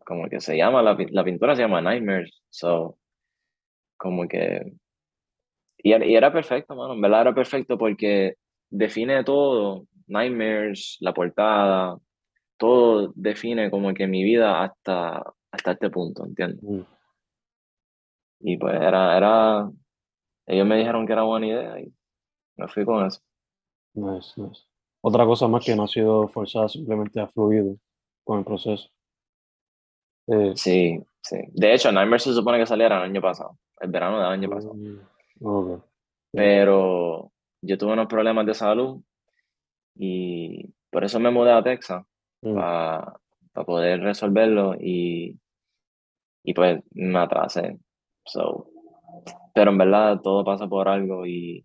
Como 0.06 0.28
que 0.30 0.40
se 0.40 0.56
llama, 0.56 0.82
la, 0.82 0.96
la 1.10 1.24
pintura 1.24 1.56
se 1.56 1.62
llama 1.62 1.82
Nightmares, 1.82 2.42
so, 2.50 2.98
como 3.98 4.28
que, 4.28 4.72
y 5.78 5.92
era, 5.92 6.04
y 6.06 6.14
era 6.16 6.32
perfecto, 6.32 6.74
mano, 6.74 6.94
en 6.94 7.00
verdad 7.00 7.22
era 7.22 7.34
perfecto 7.34 7.78
porque 7.78 8.34
define 8.70 9.24
todo, 9.24 9.86
Nightmares, 10.08 10.96
la 11.00 11.12
portada, 11.14 11.98
todo 12.58 13.12
define 13.16 13.70
como 13.70 13.94
que 13.94 14.06
mi 14.06 14.24
vida 14.24 14.62
hasta, 14.64 15.22
hasta 15.52 15.72
este 15.72 15.90
punto, 15.90 16.24
¿entiendes? 16.24 16.62
Mm, 16.62 16.82
Y 18.40 18.56
pues 18.58 18.74
era, 18.76 19.16
era, 19.16 19.70
ellos 20.46 20.66
me 20.66 20.78
dijeron 20.78 21.06
que 21.06 21.12
era 21.14 21.22
buena 21.24 21.46
idea 21.46 21.80
y 21.80 21.92
me 22.56 22.68
fui 22.68 22.84
con 22.84 23.06
eso. 23.06 23.20
nice, 23.94 24.40
nice. 24.40 24.62
Otra 25.02 25.24
cosa 25.26 25.48
más 25.48 25.64
que 25.64 25.74
no 25.76 25.84
ha 25.84 25.88
sido 25.88 26.28
forzada, 26.28 26.68
simplemente 26.68 27.20
ha 27.20 27.28
fluido 27.28 27.76
con 28.24 28.38
el 28.40 28.44
proceso. 28.44 28.88
Eh, 30.28 30.52
Sí, 30.54 31.00
sí. 31.20 31.36
De 31.52 31.74
hecho, 31.74 31.90
Nightmare 31.92 32.20
se 32.20 32.32
supone 32.32 32.58
que 32.58 32.66
saliera 32.66 32.96
el 32.98 33.10
año 33.10 33.20
pasado, 33.20 33.58
el 33.80 33.90
verano 33.90 34.18
del 34.18 34.26
año 34.26 34.50
pasado. 34.50 34.74
mm, 34.74 34.98
ok. 35.42 35.84
Pero 36.32 37.32
yo 37.62 37.78
tuve 37.78 37.92
unos 37.92 38.06
problemas 38.06 38.44
de 38.46 38.54
salud 38.54 39.00
y 39.94 40.68
por 40.90 41.04
eso 41.04 41.18
me 41.20 41.30
mudé 41.30 41.52
a 41.52 41.62
Texas, 41.62 42.04
Mm, 42.42 42.54
para 42.54 43.18
poder 43.64 44.00
resolverlo 44.00 44.74
y, 44.78 45.38
y 46.44 46.54
pues 46.54 46.82
me 46.92 47.18
atrasé. 47.18 47.78
So, 48.24 48.68
pero 49.54 49.70
en 49.70 49.78
verdad 49.78 50.20
todo 50.20 50.44
pasa 50.44 50.68
por 50.68 50.88
algo 50.88 51.26
y, 51.26 51.64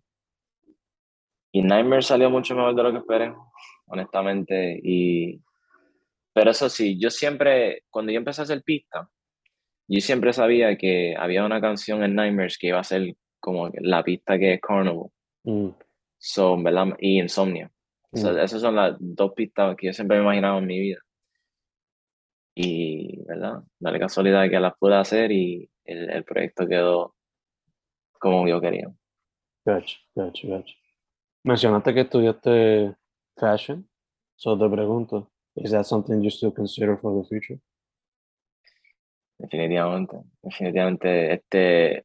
y 1.52 1.62
Nightmare 1.62 2.02
salió 2.02 2.30
mucho 2.30 2.54
mejor 2.54 2.74
de 2.74 2.82
lo 2.82 2.92
que 2.92 2.98
esperé, 2.98 3.34
honestamente. 3.86 4.80
Y, 4.82 5.40
Pero 6.32 6.50
eso 6.50 6.68
sí, 6.68 6.98
yo 6.98 7.10
siempre, 7.10 7.84
cuando 7.90 8.12
yo 8.12 8.18
empecé 8.18 8.40
a 8.40 8.44
hacer 8.44 8.62
pista, 8.62 9.08
yo 9.88 10.00
siempre 10.00 10.32
sabía 10.32 10.76
que 10.76 11.14
había 11.16 11.44
una 11.44 11.60
canción 11.60 12.02
en 12.02 12.14
Nightmares 12.14 12.56
que 12.58 12.68
iba 12.68 12.78
a 12.78 12.84
ser 12.84 13.14
como 13.40 13.70
la 13.80 14.02
pista 14.02 14.38
que 14.38 14.54
es 14.54 14.60
Carnival. 14.60 15.10
Mm, 15.44 15.70
So, 16.18 16.56
¿verdad? 16.62 16.96
Y 17.00 17.20
Insomnia. 17.20 17.70
So, 18.14 18.32
mm, 18.32 18.38
esas 18.38 18.60
son 18.60 18.76
las 18.76 18.96
dos 19.00 19.32
pistas 19.34 19.76
que 19.76 19.88
yo 19.88 19.92
siempre 19.92 20.18
me 20.18 20.22
imaginaba 20.22 20.58
en 20.58 20.66
mi 20.66 20.78
vida. 20.78 21.00
Y, 22.54 23.24
¿verdad? 23.26 23.62
Dale 23.78 23.98
casualidad 23.98 24.48
que 24.48 24.60
las 24.60 24.74
pude 24.78 24.94
hacer 24.94 25.32
y 25.32 25.68
el, 25.84 26.10
el 26.10 26.24
proyecto 26.24 26.66
quedó 26.66 27.14
como 28.18 28.46
yo 28.46 28.60
quería. 28.60 28.88
gotcha, 29.64 29.98
gotcha, 30.14 30.48
gotcha. 30.48 30.74
Mencionaste 31.44 31.92
que 31.92 32.00
estudiaste 32.02 32.94
fashion, 33.36 33.88
so 34.36 34.56
te 34.56 34.68
pregunto, 34.68 35.31
is 35.56 35.70
that 35.72 35.84
something 35.84 36.22
you 36.22 36.30
still 36.30 36.52
consider 36.52 36.96
for 36.96 37.14
the 37.20 37.28
future? 37.28 37.60
Definitivamente, 39.38 40.16
definitivamente. 40.42 41.34
Este, 41.34 42.04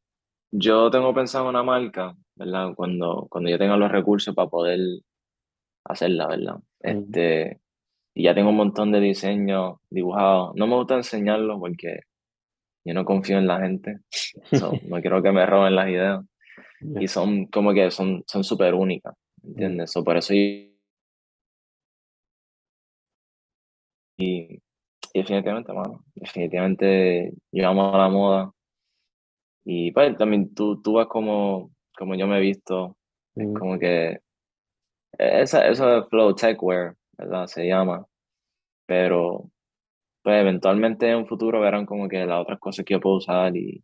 yo 0.50 0.90
tengo 0.90 1.14
pensado 1.14 1.48
una 1.48 1.62
marca, 1.62 2.16
¿verdad? 2.34 2.74
Cuando, 2.74 3.26
cuando 3.30 3.50
yo 3.50 3.58
tenga 3.58 3.76
los 3.76 3.92
recursos 3.92 4.34
para 4.34 4.48
poder 4.48 4.80
hacerla, 5.84 6.26
¿verdad? 6.26 6.56
Este, 6.80 7.60
y 8.14 8.24
ya 8.24 8.34
tengo 8.34 8.50
un 8.50 8.56
montón 8.56 8.90
de 8.92 9.00
diseños 9.00 9.76
dibujados. 9.88 10.54
No 10.56 10.66
me 10.66 10.74
gusta 10.74 10.96
enseñarlos 10.96 11.58
porque 11.60 12.00
yo 12.84 12.94
no 12.94 13.04
confío 13.04 13.38
en 13.38 13.46
la 13.46 13.60
gente. 13.60 13.98
So, 14.52 14.72
no 14.88 15.00
quiero 15.00 15.22
que 15.22 15.30
me 15.30 15.44
roben 15.46 15.74
las 15.74 15.88
ideas. 15.88 16.24
Yeah. 16.80 17.02
Y 17.02 17.08
son 17.08 17.46
como 17.46 17.72
que 17.74 17.90
son 17.90 18.24
son 18.26 18.44
súper 18.44 18.74
únicas, 18.74 19.14
¿entiendes? 19.42 19.90
So, 19.92 20.02
por 20.02 20.16
eso 20.16 20.32
y, 20.32 20.77
y 24.18 24.60
y 25.12 25.20
definitivamente, 25.20 25.72
mano, 25.72 26.04
definitivamente 26.14 27.32
yo 27.52 27.68
amo 27.68 27.96
la 27.96 28.08
moda. 28.08 28.52
Y 29.64 29.92
pues 29.92 30.16
también 30.16 30.54
tú, 30.54 30.80
tú 30.82 30.94
ves 30.96 31.06
como, 31.08 31.70
como 31.96 32.14
yo 32.14 32.26
me 32.26 32.38
he 32.38 32.40
visto, 32.40 32.96
es 33.36 33.46
Mm, 33.48 33.54
como 33.54 33.78
que 33.78 34.18
esa, 35.18 35.68
eso 35.68 35.86
de 35.86 36.04
flow 36.08 36.34
techwear, 36.34 36.96
¿verdad? 37.18 37.46
Se 37.46 37.66
llama. 37.66 38.06
Pero 38.86 39.50
pues 40.22 40.40
eventualmente 40.42 41.10
en 41.10 41.18
un 41.18 41.26
futuro 41.28 41.60
verán 41.60 41.86
como 41.86 42.08
que 42.08 42.26
las 42.26 42.40
otras 42.42 42.60
cosas 42.60 42.84
que 42.84 42.94
yo 42.94 43.00
puedo 43.00 43.16
usar 43.16 43.56
y 43.56 43.82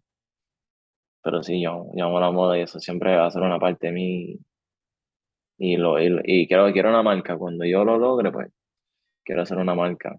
pero 1.23 1.43
sí, 1.43 1.61
yo, 1.63 1.87
yo 1.95 2.05
amo 2.07 2.21
la 2.21 2.31
moda 2.31 2.59
y 2.59 2.63
eso 2.63 2.79
siempre 2.79 3.17
va 3.17 3.27
a 3.27 3.31
ser 3.31 3.43
una 3.43 3.59
parte 3.59 3.89
de 3.89 3.93
mí 3.93 4.39
y 5.59 5.77
lo 5.77 6.01
y, 6.01 6.21
y 6.25 6.47
quiero, 6.47 6.73
quiero 6.73 6.91
una 6.91 7.03
marca. 7.03 7.37
Cuando 7.37 7.65
yo 7.65 7.85
lo 7.85 7.99
logre, 7.99 8.31
pues 8.33 8.49
quiero 9.25 9.43
hacer 9.43 9.59
una 9.59 9.75
marca. 9.75 10.19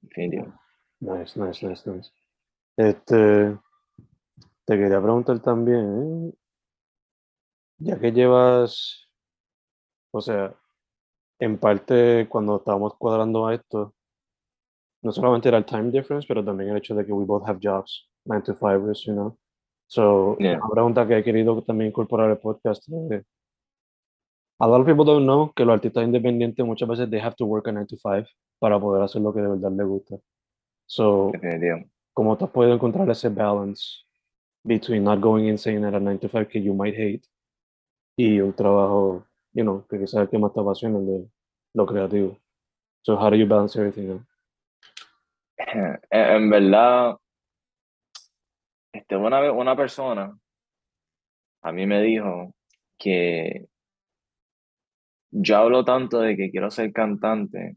Definitivo. 0.00 0.52
Nice, 1.00 1.38
nice, 1.38 1.66
nice, 1.66 1.90
nice. 1.90 2.10
Este, 2.76 3.58
te 4.64 4.76
quería 4.76 5.00
preguntar 5.00 5.40
también, 5.40 6.32
ya 7.78 7.98
que 7.98 8.12
llevas, 8.12 9.08
o 10.12 10.20
sea, 10.20 10.54
en 11.38 11.58
parte 11.58 12.26
cuando 12.28 12.56
estábamos 12.56 12.94
cuadrando 12.96 13.46
a 13.46 13.54
esto, 13.54 13.94
no 15.02 15.12
solamente 15.12 15.48
era 15.48 15.58
el 15.58 15.64
time 15.66 15.90
difference, 15.90 16.26
pero 16.26 16.44
también 16.44 16.70
el 16.70 16.78
hecho 16.78 16.94
de 16.94 17.04
que 17.04 17.12
we 17.12 17.24
both 17.24 17.46
have 17.46 17.60
jobs, 17.62 18.08
9 18.24 18.42
to 18.44 18.54
5, 18.54 18.92
you 19.04 19.12
know. 19.12 19.38
So, 19.88 20.36
Yeah. 20.40 20.58
una 20.58 20.68
pregunta 20.70 21.06
que 21.06 21.18
he 21.18 21.22
querido 21.24 21.62
también 21.62 21.90
incorporar 21.90 22.30
al 22.30 22.38
podcast 22.38 22.82
es, 22.88 23.24
a 24.58 24.66
lot 24.66 24.80
of 24.80 24.86
people 24.86 25.04
don't 25.04 25.24
know 25.24 25.52
que 25.54 25.64
los 25.64 25.74
artistas 25.74 26.04
independientes 26.04 26.64
muchas 26.64 26.88
veces 26.88 27.10
they 27.10 27.20
have 27.20 27.36
to 27.36 27.44
work 27.44 27.68
a 27.68 27.72
9 27.72 27.86
to 27.86 27.96
5 27.96 28.26
para 28.58 28.80
poder 28.80 29.02
hacer 29.02 29.20
lo 29.22 29.32
que 29.32 29.40
de 29.40 29.48
verdad 29.48 29.72
les 29.72 29.86
gusta. 29.86 30.16
So. 30.86 31.32
¿cómo 32.14 32.38
te 32.38 32.44
has 32.44 32.50
podido 32.50 32.74
encontrar 32.74 33.10
ese 33.10 33.28
balance 33.28 34.04
between 34.64 35.04
not 35.04 35.20
going 35.20 35.46
insane 35.48 35.84
at 35.84 35.94
a 35.94 36.00
9 36.00 36.18
to 36.20 36.28
5 36.28 36.48
que 36.48 36.62
you 36.62 36.72
might 36.72 36.94
hate 36.94 37.22
y 38.16 38.40
un 38.40 38.54
trabajo, 38.54 39.26
you 39.52 39.62
know, 39.62 39.86
que 39.86 39.98
quizás 39.98 40.28
que 40.30 40.38
más 40.38 40.52
te 40.54 40.60
apasiona, 40.60 40.98
el 40.98 41.06
de 41.06 41.28
lo 41.74 41.86
creativo? 41.86 42.38
So, 43.02 43.16
how 43.16 43.28
do 43.28 43.36
you 43.36 43.46
balance 43.46 43.78
everything 43.78 44.10
out? 44.10 44.22
En, 45.58 45.98
en 46.10 46.50
verdad, 46.50 47.16
este, 48.92 49.16
una 49.16 49.52
una 49.52 49.76
persona 49.76 50.38
a 51.62 51.72
mí 51.72 51.86
me 51.86 52.00
dijo 52.00 52.54
que 52.98 53.68
yo 55.30 55.56
hablo 55.56 55.84
tanto 55.84 56.20
de 56.20 56.36
que 56.36 56.50
quiero 56.50 56.70
ser 56.70 56.92
cantante 56.92 57.76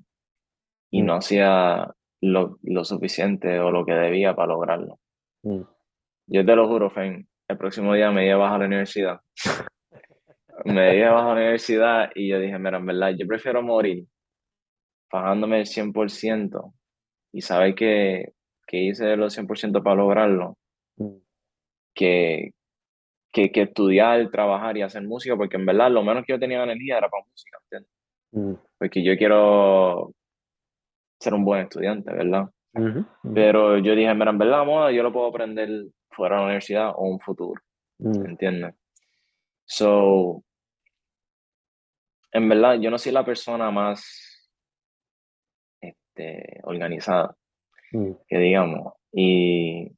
y 0.92 1.02
Mm. 1.02 1.06
no 1.06 1.14
hacía 1.16 1.94
lo, 2.22 2.58
lo 2.64 2.84
suficiente 2.84 3.60
o 3.60 3.72
lo 3.72 3.86
que 3.86 3.94
debía 3.94 4.36
para 4.36 4.50
lograrlo. 4.54 5.00
Mm, 5.44 5.62
Yo 6.28 6.46
te 6.46 6.56
lo 6.56 6.68
juro, 6.68 6.90
Fen, 6.90 7.28
el 7.48 7.58
próximo 7.58 7.94
día 7.94 8.12
me 8.12 8.26
llevas 8.26 8.52
a 8.54 8.58
la 8.58 8.66
universidad. 8.66 9.20
me 10.66 10.94
llevas 10.96 11.24
a 11.24 11.28
la 11.28 11.34
universidad 11.34 12.12
y 12.14 12.30
yo 12.30 12.40
dije, 12.40 12.58
mira, 12.60 12.78
en 12.78 12.86
verdad, 12.86 13.14
yo 13.18 13.26
prefiero 13.28 13.62
morir 13.62 14.06
pagándome 15.10 15.60
el 15.62 15.66
100% 15.66 16.74
y 17.34 17.42
saber 17.42 17.74
que, 17.74 18.34
que 18.68 18.78
hice 18.78 19.16
los 19.16 19.34
100% 19.38 19.82
para 19.82 19.96
lograrlo, 19.96 20.58
mm, 20.98 21.18
que, 21.96 22.52
que, 23.32 23.52
que 23.52 23.64
estudiar, 23.64 24.30
trabajar 24.32 24.78
y 24.78 24.82
hacer 24.82 25.04
música, 25.04 25.36
porque 25.36 25.58
en 25.58 25.66
verdad 25.66 25.92
lo 25.92 26.04
menos 26.04 26.26
que 26.26 26.34
yo 26.34 26.40
tenía 26.40 26.64
energía 26.64 26.98
era 26.98 27.10
para 27.10 27.24
música, 27.26 27.58
¿entiendes? 27.64 27.92
mm, 28.32 28.54
Porque 28.78 29.04
yo 29.04 29.18
quiero 29.18 30.14
ser 31.20 31.34
un 31.34 31.46
buen 31.46 31.62
estudiante, 31.62 32.12
¿verdad? 32.12 32.50
Pero 33.34 33.78
yo 33.80 33.96
dije, 33.96 34.14
mira, 34.14 34.32
en 34.32 34.38
verdad, 34.38 34.66
moda, 34.66 34.92
yo 34.92 35.04
lo 35.04 35.12
puedo 35.12 35.28
aprender 35.28 35.70
fuera 36.10 36.36
de 36.36 36.40
la 36.40 36.46
universidad 36.46 36.92
o 36.96 37.04
un 37.04 37.20
futuro, 37.20 37.62
mm, 38.00 38.26
¿entiendes? 38.26 38.76
So, 39.66 40.44
en 42.32 42.48
verdad, 42.50 42.76
yo 42.80 42.90
no 42.90 42.98
soy 42.98 43.12
la 43.12 43.26
persona 43.26 43.70
más 43.72 44.50
este, 45.82 46.60
organizada, 46.64 47.36
mm, 47.92 48.12
que 48.28 48.38
digamos, 48.38 48.94
y 49.12 49.92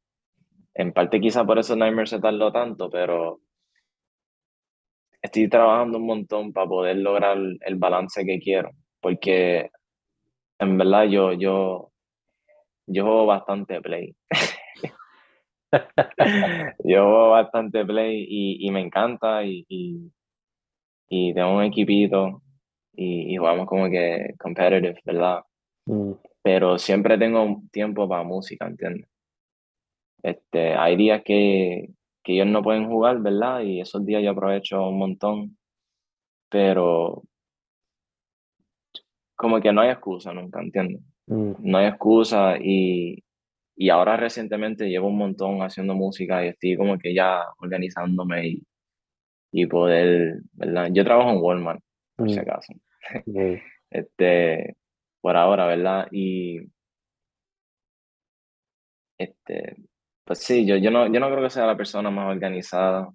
en 0.75 0.93
parte 0.93 1.19
quizá 1.19 1.45
por 1.45 1.59
eso 1.59 1.75
Nightmare 1.75 2.07
se 2.07 2.19
tardó 2.19 2.51
tanto, 2.51 2.89
pero 2.89 3.41
estoy 5.21 5.47
trabajando 5.49 5.97
un 5.97 6.05
montón 6.05 6.51
para 6.53 6.67
poder 6.67 6.97
lograr 6.97 7.37
el 7.37 7.75
balance 7.75 8.25
que 8.25 8.39
quiero, 8.39 8.71
porque 8.99 9.69
en 10.59 10.77
verdad 10.77 11.05
yo, 11.05 11.33
yo, 11.33 11.91
yo 12.87 13.03
juego 13.03 13.25
bastante 13.25 13.81
play. 13.81 14.15
Yo 16.83 17.03
juego 17.05 17.29
bastante 17.31 17.85
play 17.85 18.25
y, 18.27 18.67
y 18.67 18.71
me 18.71 18.81
encanta 18.81 19.43
y, 19.45 19.65
y, 19.69 20.11
y 21.09 21.33
tengo 21.33 21.57
un 21.57 21.63
equipito 21.63 22.41
y, 22.93 23.33
y 23.33 23.37
jugamos 23.37 23.67
como 23.67 23.89
que 23.89 24.33
competitive, 24.39 24.99
¿verdad? 25.05 25.41
mm, 25.85 26.13
Pero 26.43 26.77
siempre 26.77 27.17
tengo 27.17 27.61
tiempo 27.71 28.07
para 28.09 28.23
música, 28.23 28.67
¿entiendes? 28.67 29.07
Este, 30.23 30.73
hay 30.75 30.95
días 30.95 31.21
que, 31.23 31.89
que 32.23 32.33
ellos 32.33 32.47
no 32.47 32.61
pueden 32.61 32.87
jugar, 32.87 33.19
¿verdad? 33.19 33.61
Y 33.61 33.81
esos 33.81 34.05
días 34.05 34.23
yo 34.23 34.31
aprovecho 34.31 34.87
un 34.87 34.99
montón, 34.99 35.57
pero 36.49 37.23
como 39.35 39.59
que 39.59 39.73
no 39.73 39.81
hay 39.81 39.89
excusa 39.89 40.33
nunca, 40.33 40.61
¿entiendes? 40.61 41.01
mm, 41.27 41.53
No 41.59 41.77
hay 41.79 41.87
excusa 41.87 42.57
y, 42.61 43.23
y 43.75 43.89
ahora 43.89 44.17
recientemente 44.17 44.87
llevo 44.87 45.07
un 45.07 45.17
montón 45.17 45.61
haciendo 45.61 45.95
música 45.95 46.45
y 46.45 46.49
estoy 46.49 46.77
como 46.77 46.99
que 46.99 47.13
ya 47.13 47.45
organizándome 47.57 48.47
y, 48.47 48.63
y 49.51 49.65
poder, 49.65 50.41
¿verdad? 50.53 50.89
Yo 50.93 51.03
trabajo 51.03 51.31
en 51.31 51.41
Walmart, 51.41 51.81
por 52.15 52.29
si 52.29 52.37
mm, 52.37 52.41
acaso, 52.41 52.73
yeah, 53.25 53.61
este, 53.89 54.77
por 55.21 55.35
ahora, 55.35 55.65
¿verdad? 55.65 56.07
Y, 56.11 56.59
este, 59.17 59.75
pues 60.23 60.39
sí, 60.39 60.65
yo, 60.65 60.77
yo 60.77 60.91
no, 60.91 61.11
yo 61.11 61.19
no 61.19 61.29
creo 61.29 61.43
que 61.43 61.49
sea 61.49 61.65
la 61.65 61.77
persona 61.77 62.09
más 62.09 62.29
organizada 62.29 63.09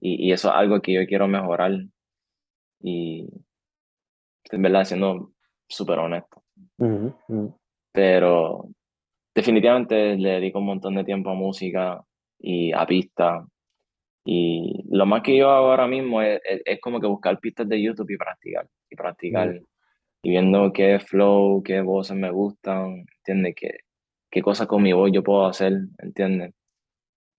y, 0.00 0.28
y 0.28 0.32
eso 0.32 0.48
es 0.48 0.54
algo 0.54 0.80
que 0.80 0.92
yo 0.92 1.06
quiero 1.06 1.28
mejorar 1.28 1.72
y, 2.80 3.28
en 4.50 4.62
verdad, 4.62 4.84
siendo 4.84 5.32
súper 5.68 5.98
honesto. 5.98 6.42
ujú, 6.78 7.14
ujú, 7.28 7.58
pero 7.92 8.68
definitivamente 9.34 10.16
le 10.16 10.30
dedico 10.30 10.58
un 10.58 10.66
montón 10.66 10.94
de 10.94 11.04
tiempo 11.04 11.30
a 11.30 11.34
música 11.34 12.02
y 12.38 12.72
a 12.72 12.86
pistas. 12.86 13.44
Y 14.24 14.84
lo 14.88 15.04
más 15.04 15.22
que 15.22 15.36
yo 15.36 15.50
hago 15.50 15.70
ahora 15.70 15.86
mismo 15.86 16.22
es, 16.22 16.40
es, 16.44 16.62
es 16.64 16.80
como 16.80 17.00
que 17.00 17.06
buscar 17.06 17.38
pistas 17.40 17.68
de 17.68 17.82
YouTube 17.82 18.10
y 18.10 18.16
practicar, 18.16 18.68
y 18.88 18.96
practicar, 18.96 19.60
y 20.22 20.30
viendo 20.30 20.72
qué 20.72 21.00
flow, 21.00 21.62
qué 21.62 21.80
voces 21.80 22.16
me 22.16 22.30
gustan, 22.30 23.04
¿entiendes? 23.18 23.54
Qué, 23.56 23.78
qué 24.32 24.42
cosas 24.42 24.66
con 24.66 24.82
mi 24.82 24.92
voz 24.92 25.10
yo 25.12 25.22
puedo 25.22 25.46
hacer, 25.46 25.74
¿entiendes? 25.98 26.54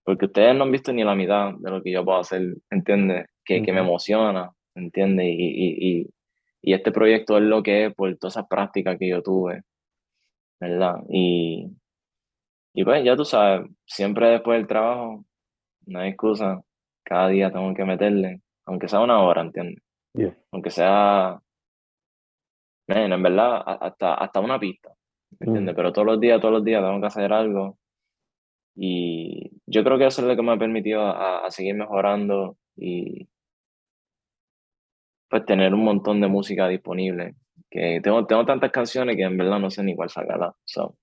Porque 0.04 0.26
ustedes 0.26 0.54
no 0.54 0.64
han 0.64 0.72
visto 0.72 0.92
ni 0.92 1.04
la 1.04 1.14
mitad 1.14 1.52
de 1.58 1.70
lo 1.70 1.82
que 1.82 1.92
yo 1.92 2.04
puedo 2.04 2.18
hacer, 2.18 2.56
¿entiendes? 2.70 3.26
Que, 3.44 3.62
que 3.62 3.72
me 3.72 3.80
emociona, 3.80 4.50
¿entiendes? 4.74 5.26
Y, 5.26 5.44
y, 5.44 6.00
y, 6.00 6.10
y 6.62 6.72
este 6.74 6.92
proyecto 6.92 7.36
es 7.36 7.42
lo 7.44 7.62
que 7.62 7.86
es 7.86 7.94
por 7.94 8.16
todas 8.16 8.36
esas 8.36 8.48
prácticas 8.48 8.96
que 8.98 9.08
yo 9.08 9.22
tuve 9.22 9.62
¿verdad? 10.60 11.02
Y, 11.08 11.70
y 12.74 12.84
pues 12.84 13.04
ya 13.04 13.16
tú 13.16 13.24
sabes, 13.24 13.70
siempre 13.84 14.28
después 14.30 14.58
del 14.58 14.66
trabajo, 14.66 15.24
no 15.86 16.00
hay 16.00 16.10
excusa, 16.10 16.62
cada 17.04 17.28
día 17.28 17.52
tengo 17.52 17.74
que 17.74 17.84
meterle, 17.84 18.40
aunque 18.66 18.88
sea 18.88 19.00
una 19.00 19.22
hora, 19.22 19.42
¿entiendes? 19.42 19.82
Yeah. 20.14 20.36
Aunque 20.52 20.70
sea, 20.70 21.40
man, 22.88 23.12
en 23.12 23.22
verdad, 23.22 23.62
hasta, 23.66 24.14
hasta 24.14 24.40
una 24.40 24.58
pista, 24.58 24.93
¿me 25.40 25.46
¿entiendes? 25.46 25.74
Pero 25.74 25.92
todos 25.92 26.06
los 26.06 26.20
días, 26.20 26.40
todos 26.40 26.54
los 26.54 26.64
días 26.64 26.82
tengo 26.82 27.00
que 27.00 27.06
hacer 27.06 27.32
algo. 27.32 27.78
Y 28.76 29.60
yo 29.66 29.84
creo 29.84 29.98
que 29.98 30.06
eso 30.06 30.22
es 30.22 30.28
lo 30.28 30.36
que 30.36 30.42
me 30.42 30.52
ha 30.52 30.58
permitido 30.58 31.02
a, 31.02 31.46
a 31.46 31.50
seguir 31.50 31.74
mejorando 31.74 32.56
y 32.76 33.28
pues 35.28 35.44
tener 35.46 35.74
un 35.74 35.84
montón 35.84 36.20
de 36.20 36.28
música 36.28 36.68
disponible. 36.68 37.34
Que 37.70 38.00
tengo, 38.00 38.24
tengo 38.26 38.44
tantas 38.44 38.70
canciones 38.70 39.16
que 39.16 39.22
en 39.22 39.36
verdad 39.36 39.58
no 39.58 39.70
sé 39.70 39.82
ni 39.82 39.96
cuál 39.96 40.08
sacarla. 40.08 40.54
So, 40.64 40.96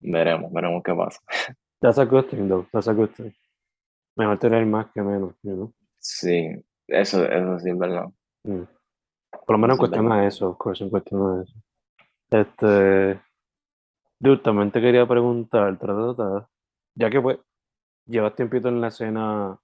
veremos, 0.00 0.52
veremos 0.52 0.82
qué 0.82 0.94
pasa. 0.94 1.20
That's 1.80 1.98
a 1.98 2.04
good 2.04 2.28
thing, 2.28 2.48
though. 2.48 2.66
That's 2.72 2.88
a 2.88 2.94
good 2.94 3.10
thing. 3.10 3.32
Mejor 4.16 4.38
tener 4.38 4.64
más 4.64 4.86
que 4.92 5.02
menos, 5.02 5.34
you 5.42 5.54
know? 5.54 5.74
Sí, 5.98 6.48
eso, 6.86 7.24
eso 7.24 7.58
sí 7.58 7.70
es 7.70 7.78
verdad. 7.78 8.06
Mm. 8.44 8.62
Por 9.46 9.50
lo 9.50 9.58
menos 9.58 9.74
en 9.74 9.78
cuestión 9.78 10.12
a 10.12 10.26
eso, 10.26 10.50
of 10.50 10.56
course, 10.56 10.82
en 10.82 10.90
cuestión 10.90 11.20
a 11.20 11.42
eso. 11.42 11.54
Este, 12.30 13.18
dude, 14.18 14.38
también 14.42 14.70
te 14.70 14.80
quería 14.80 15.06
preguntar, 15.06 15.78
ta, 15.78 15.86
ta, 15.86 16.14
ta, 16.16 16.48
ya 16.94 17.10
que 17.10 17.20
pues 17.20 17.38
llevas 18.06 18.34
tiempito 18.36 18.68
en 18.68 18.80
la 18.80 18.88
escena 18.88 19.58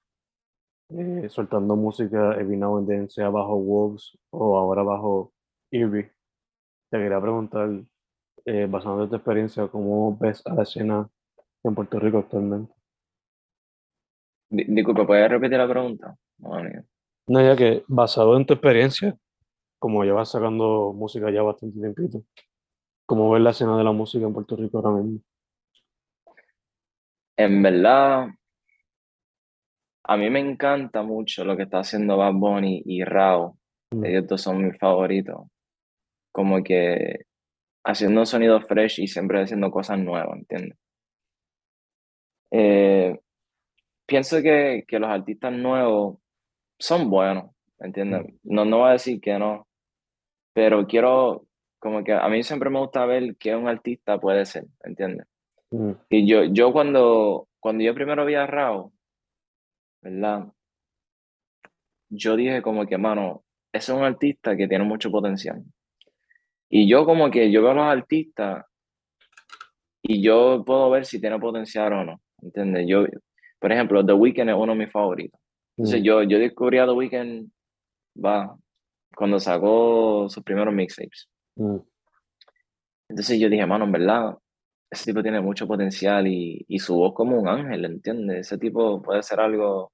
eh, 0.90 1.29
soltando 1.31 1.77
música 1.77 2.35
every 2.40 2.57
now 2.57 2.79
and 2.79 2.88
then, 2.88 3.11
sea 3.11 3.31
bajo 3.31 3.57
Wolves 3.59 4.18
o 4.31 4.59
ahora 4.59 4.83
bajo 4.83 5.33
Eerie, 5.70 6.12
te 6.90 6.99
quería 6.99 7.20
preguntar, 7.20 7.70
eh, 8.46 8.66
basado 8.70 9.05
en 9.05 9.11
tu 9.11 9.16
experiencia, 9.16 9.68
¿cómo 9.68 10.16
ves 10.18 10.42
a 10.46 10.55
la 10.55 10.64
escena 10.64 11.11
en 11.64 11.75
Puerto 11.77 11.99
Rico 12.01 12.18
actualmente? 12.18 12.73
Di- 14.49 14.64
disculpa, 14.68 15.07
¿puedes 15.07 15.29
repetir 15.31 15.59
la 15.59 15.68
pregunta? 15.68 16.16
No, 16.38 16.51
No, 17.29 17.40
ya 17.42 17.57
que 17.57 17.85
basado 17.88 18.37
en 18.37 18.44
tu 18.46 18.55
experiencia, 18.55 19.16
como 19.79 20.05
llevas 20.05 20.31
sacando 20.31 20.92
música 20.94 21.31
ya 21.33 21.42
bastante 21.42 21.81
tiempito, 21.81 22.25
¿cómo 23.11 23.29
ves 23.29 23.42
la 23.42 23.51
escena 23.51 23.77
de 23.77 23.83
la 23.83 23.90
música 23.90 24.25
en 24.25 24.33
Puerto 24.33 24.55
Rico 24.55 24.79
ahora 24.79 25.03
mismo? 25.03 25.18
En 27.37 27.61
verdad, 27.61 28.29
a 30.05 30.16
mí 30.16 30.31
me 30.31 30.38
encanta 30.38 31.03
mucho 31.03 31.44
lo 31.44 31.57
que 31.57 31.64
está 31.64 31.81
haciendo 31.81 32.16
Bad 32.16 32.35
Bunny 32.35 32.85
y 32.87 33.03
Rao. 33.03 33.59
Mm. 33.90 34.05
Ellos 34.05 34.29
dos 34.29 34.42
son 34.42 34.64
mis 34.64 34.79
favoritos. 34.79 35.40
Como 36.31 36.62
que 36.62 37.23
haciendo 37.85 38.25
sonidos 38.25 38.64
fresh 38.68 39.01
y 39.01 39.09
siempre 39.09 39.42
haciendo 39.42 39.73
cosas 39.73 39.99
nuevas, 39.99 40.38
¿entiendes? 40.38 40.79
Eh, 42.53 43.18
pienso 44.07 44.40
que, 44.40 44.85
que 44.87 45.01
los 45.01 45.11
artistas 45.11 45.53
nuevos 45.53 46.18
son 46.79 47.11
buenos, 47.11 47.51
¿entiendes? 47.81 48.35
No, 48.44 48.64
no 48.64 48.79
voy 48.79 48.90
a 48.90 48.92
decir 48.92 49.20
que 49.20 49.37
no, 49.37 49.66
pero 50.55 50.87
quiero, 50.87 51.46
como 51.81 52.05
que 52.05 52.12
a 52.12 52.29
mí 52.29 52.43
siempre 52.45 52.71
me 52.71 52.79
gusta 52.79 53.05
ver 53.07 53.37
qué 53.37 53.57
un 53.57 53.66
artista 53.66 54.19
puede 54.21 54.45
ser, 54.45 54.66
¿entiendes? 54.85 55.27
Mm, 55.71 55.93
Y 56.11 56.27
yo, 56.29 56.45
yo 56.45 56.73
cuando, 56.73 57.49
cuando 57.59 57.83
yo 57.83 57.95
primero 57.95 58.25
vi 58.27 58.35
a 58.35 58.47
Rao, 58.47 58.93
¿verdad? 60.03 60.45
Yo 62.11 62.37
dije 62.37 62.61
como 62.61 62.87
que, 62.87 62.99
mano, 62.99 63.45
ese 63.73 63.93
es 63.93 63.99
un 63.99 64.05
artista 64.05 64.57
que 64.57 64.69
tiene 64.69 64.85
mucho 64.85 65.11
potencial. 65.11 65.62
Y 66.69 66.88
yo 66.88 67.05
como 67.05 67.31
que 67.31 67.51
yo 67.51 67.62
veo 67.62 67.71
a 67.71 67.75
los 67.75 67.85
artistas 67.87 68.64
y 70.03 70.23
yo 70.23 70.62
puedo 70.64 70.90
ver 70.90 71.07
si 71.07 71.21
tiene 71.21 71.38
potencial 71.38 71.93
o 71.95 72.05
no, 72.05 72.21
¿entiendes? 72.43 72.87
Yo, 72.87 73.07
por 73.59 73.73
ejemplo, 73.73 74.05
The 74.05 74.12
Weeknd 74.12 74.51
es 74.51 74.57
uno 74.57 74.73
de 74.75 74.79
mis 74.79 74.93
favoritos. 74.93 75.40
Entonces 75.79 76.01
mm, 76.03 76.05
yo, 76.05 76.23
yo 76.25 76.38
descubrí 76.38 76.79
a 76.79 76.85
The 76.85 76.93
Weeknd, 76.93 77.51
va, 78.23 78.55
cuando 79.16 79.40
sacó 79.40 80.29
sus 80.29 80.43
primeros 80.45 80.75
mixtapes. 80.75 81.30
Mm, 81.57 81.79
Entonces 83.09 83.39
yo 83.41 83.49
dije, 83.49 83.67
mano, 83.67 83.85
en 83.85 83.93
verdad, 83.93 84.39
ese 84.91 85.07
tipo 85.07 85.23
tiene 85.23 85.41
mucho 85.41 85.67
potencial 85.67 86.27
y, 86.27 86.65
y 86.69 86.79
su 86.79 86.97
voz 86.97 87.15
como 87.15 87.39
un 87.41 87.49
ángel, 87.49 87.85
¿entiendes? 87.85 88.41
Ese 88.47 88.59
tipo 88.59 89.03
puede 89.03 89.23
ser 89.23 89.41
algo, 89.41 89.93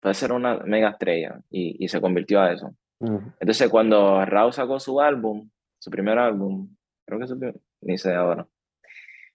puede 0.00 0.14
ser 0.14 0.32
una 0.32 0.58
mega 0.60 0.90
estrella 0.90 1.40
y, 1.50 1.84
y 1.84 1.88
se 1.88 2.00
convirtió 2.00 2.40
a 2.40 2.52
eso. 2.52 2.70
mm. 3.00 3.16
Entonces 3.40 3.68
cuando 3.70 4.24
Rao 4.24 4.52
sacó 4.52 4.78
su 4.80 5.00
álbum, 5.00 5.50
su 5.78 5.90
primer 5.90 6.18
álbum, 6.18 6.74
creo 7.06 7.20
que 7.20 7.26
su 7.26 7.38
primer, 7.38 7.56
ni 7.82 7.98
sé 7.98 8.14
ahora, 8.14 8.46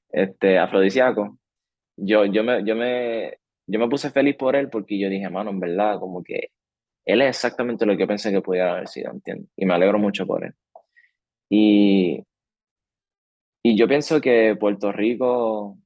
este, 0.10 0.60
Afrodisíaco, 0.60 1.38
yo, 1.98 2.26
yo, 2.26 2.44
me, 2.44 2.64
yo, 2.66 2.76
me, 2.76 3.38
yo 3.68 3.80
me 3.80 3.90
puse 3.90 4.10
feliz 4.12 4.36
por 4.36 4.56
él 4.56 4.70
porque 4.70 5.00
yo 5.00 5.10
dije, 5.10 5.30
mano, 5.30 5.52
en 5.52 5.60
verdad, 5.60 6.00
como 6.00 6.24
que 6.24 6.50
él 7.06 7.22
es 7.22 7.30
exactamente 7.30 7.86
lo 7.86 7.98
que 7.98 8.08
pensé 8.08 8.32
que 8.32 8.42
pudiera 8.42 8.74
haber 8.74 8.88
sido, 8.88 9.12
¿entiendes? 9.12 9.50
Y 9.58 9.66
me 9.66 9.74
alegro 9.74 10.00
mucho 10.00 10.26
por 10.28 10.44
él. 10.46 10.54
Y, 11.54 12.24
y 13.62 13.78
yo 13.78 13.86
pienso 13.88 14.22
que 14.22 14.56
Puerto 14.58 14.92
Rico, 14.94 15.78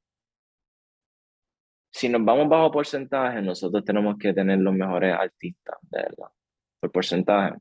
si 1.92 2.08
nos 2.08 2.24
vamos 2.24 2.48
bajo 2.48 2.72
porcentaje, 2.72 3.42
nosotros 3.42 3.84
tenemos 3.84 4.16
que 4.20 4.32
tener 4.34 4.60
los 4.60 4.76
mejores 4.76 5.14
artistas, 5.14 5.78
de 5.90 6.04
verdad, 6.04 6.28
por 6.80 6.92
porcentaje. 6.92 7.56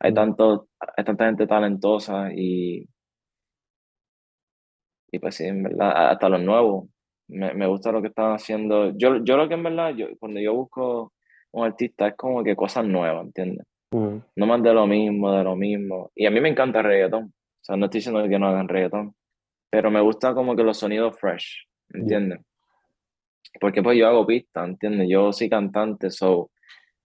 Hay, 0.00 0.10
Mm. 0.10 0.14
tanto, 0.14 0.68
hay 0.96 1.04
tanta 1.04 1.26
gente 1.26 1.46
talentosa 1.46 2.32
y, 2.34 2.88
y 5.12 5.18
pues 5.20 5.36
sí, 5.36 5.44
en 5.44 5.62
verdad, 5.62 6.10
hasta 6.10 6.28
los 6.28 6.42
nuevos. 6.42 6.88
Me, 7.28 7.54
me 7.54 7.66
gusta 7.68 7.92
lo 7.92 8.02
que 8.02 8.08
están 8.08 8.32
haciendo. 8.32 8.90
Yo, 8.98 9.22
yo 9.24 9.36
lo 9.36 9.48
que 9.48 9.54
en 9.54 9.62
verdad, 9.62 9.94
yo, 9.94 10.08
cuando 10.18 10.40
yo 10.40 10.54
busco 10.54 11.12
un 11.52 11.64
artista 11.64 12.08
es 12.08 12.16
como 12.16 12.42
que 12.42 12.56
cosas 12.56 12.84
nuevas, 12.84 13.24
¿entiendes? 13.24 13.64
Mm, 13.92 14.16
No 14.36 14.46
más 14.46 14.60
de 14.62 14.74
lo 14.74 14.86
mismo, 14.88 15.30
de 15.32 15.44
lo 15.44 15.54
mismo. 15.54 16.10
Y 16.16 16.26
a 16.26 16.30
mí 16.32 16.40
me 16.40 16.48
encanta 16.48 16.80
el 16.80 16.84
reggaetón. 16.86 17.32
O 17.64 17.66
sea, 17.66 17.76
no 17.76 17.86
estoy 17.86 18.00
diciendo 18.00 18.28
que 18.28 18.38
no 18.38 18.48
hagan 18.48 18.68
reggaetón. 18.68 19.14
Pero 19.70 19.90
me 19.90 20.02
gusta 20.02 20.34
como 20.34 20.54
que 20.54 20.62
los 20.62 20.76
sonidos 20.76 21.18
fresh, 21.18 21.66
¿entiendes? 21.88 22.40
Porque 23.58 23.82
pues 23.82 23.98
yo 23.98 24.06
hago 24.06 24.26
pista, 24.26 24.62
¿entiendes? 24.64 25.08
Yo 25.08 25.32
soy 25.32 25.48
cantante, 25.48 26.10
so 26.10 26.50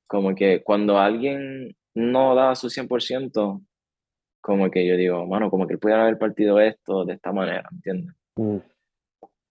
como 0.05 0.35
que 0.35 0.61
cuando 0.61 0.99
alguien 0.99 1.73
no 1.95 2.35
da 2.35 2.55
su 2.55 2.67
100%, 2.67 3.61
como 4.41 4.69
que 4.69 4.85
yo 4.85 4.97
digo, 4.97 5.25
mano, 5.25 5.49
como 5.49 5.65
que 5.65 5.75
él 5.75 5.79
pudiera 5.79 6.01
haber 6.03 6.17
partido 6.17 6.59
esto 6.59 7.05
de 7.05 7.13
esta 7.13 7.31
manera, 7.31 7.69
¿entiendes? 7.71 8.13
mm. 8.35 8.57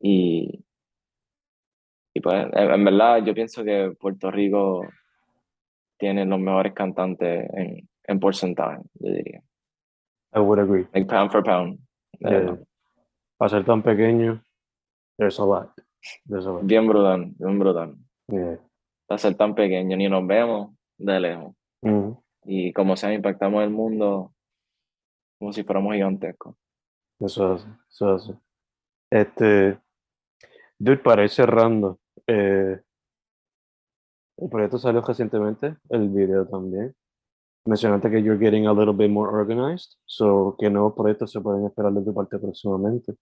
Y, 0.01 0.65
y 2.13 2.21
pues 2.21 2.47
en, 2.53 2.71
en 2.71 2.85
verdad 2.85 3.25
yo 3.25 3.35
pienso 3.35 3.65
que 3.65 3.97
Puerto 3.99 4.31
Rico 4.31 4.87
tiene 5.97 6.27
los 6.27 6.39
mejores 6.39 6.75
cantantes 6.75 7.49
en, 7.55 7.89
en 8.05 8.21
porcentaje, 8.21 8.83
yo 8.95 9.11
diría. 9.11 9.43
I 10.33 10.41
would 10.41 10.59
agree. 10.59 10.87
Like 10.95 11.09
pound 11.09 11.31
for 11.31 11.43
pound. 11.43 11.79
de 12.21 12.31
Yeah. 12.31 12.57
Para 13.39 13.49
ser 13.51 13.65
tan 13.65 13.83
pequeño, 13.83 14.43
there's 15.17 15.39
a 15.39 15.45
lot. 15.45 15.71
There's 16.27 16.47
a 16.47 16.51
lot. 16.51 16.65
Bien 16.65 16.87
brutal, 16.87 17.33
bien 17.39 17.59
brutal. 17.59 17.97
Yeah. 18.29 18.59
Para 19.07 19.19
ser 19.19 19.37
tan 19.37 19.55
pequeño, 19.55 19.97
ni 19.97 20.09
nos 20.09 20.27
vemos 20.27 20.75
de 20.99 21.21
lejos. 21.21 21.55
Mm. 21.83 22.13
Y 22.45 22.73
como 22.73 22.97
sea, 22.97 23.13
impactamos 23.13 23.63
el 23.63 23.71
mundo 23.71 24.33
como 25.39 25.53
si 25.53 25.63
fuéramos 25.63 25.95
gigantescos. 25.95 26.57
Eso 27.21 27.53
hace, 27.53 27.69
eso 27.89 28.09
hace. 28.11 28.35
Este, 29.11 29.79
dude, 30.79 30.99
para 30.99 31.23
ir 31.23 31.31
cerrando, 31.31 31.99
eh, 32.27 32.81
el 34.37 34.49
proyecto 34.49 34.79
salió 34.79 35.01
recientemente, 35.01 35.77
el 35.91 36.09
video 36.09 36.47
también. 36.47 36.95
Mencionaste 37.69 38.11
que 38.11 38.23
you're 38.23 38.39
getting 38.39 38.67
a 38.67 38.73
little 38.73 38.95
bit 38.95 39.11
more 39.11 39.31
organized, 39.31 39.97
so 40.07 40.57
¿qué 40.59 40.71
nuevos 40.71 40.95
proyectos 40.95 41.33
se 41.33 41.41
pueden 41.41 41.67
esperar 41.67 41.93
de 41.93 42.03
tu 42.05 42.15
parte 42.15 42.39
próximamente? 42.39 43.15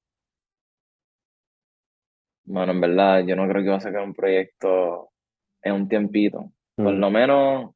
Bueno, 2.44 2.72
en 2.72 2.80
verdad, 2.80 3.24
yo 3.26 3.36
no 3.36 3.48
creo 3.48 3.62
que 3.64 3.70
va 3.70 3.76
a 3.76 3.80
sacar 3.80 4.02
un 4.02 4.14
proyecto 4.14 5.10
en 5.62 5.74
un 5.74 5.88
tiempito. 5.88 6.52
Por 6.80 6.94
Mm, 6.94 7.00
lo 7.00 7.10
menos, 7.10 7.74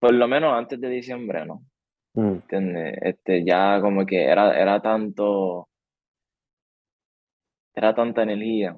por 0.00 0.14
lo 0.14 0.28
menos 0.28 0.54
antes 0.54 0.80
de 0.80 0.88
diciembre, 0.90 1.46
¿no? 1.46 1.62
mm, 2.14 2.42
¿Entiendes? 2.42 2.98
Este, 3.02 3.44
ya 3.44 3.80
como 3.80 4.06
que 4.06 4.24
era, 4.24 4.58
era 4.60 4.80
tanto, 4.82 5.68
era 7.74 7.94
tanta 7.94 8.22
energía, 8.24 8.76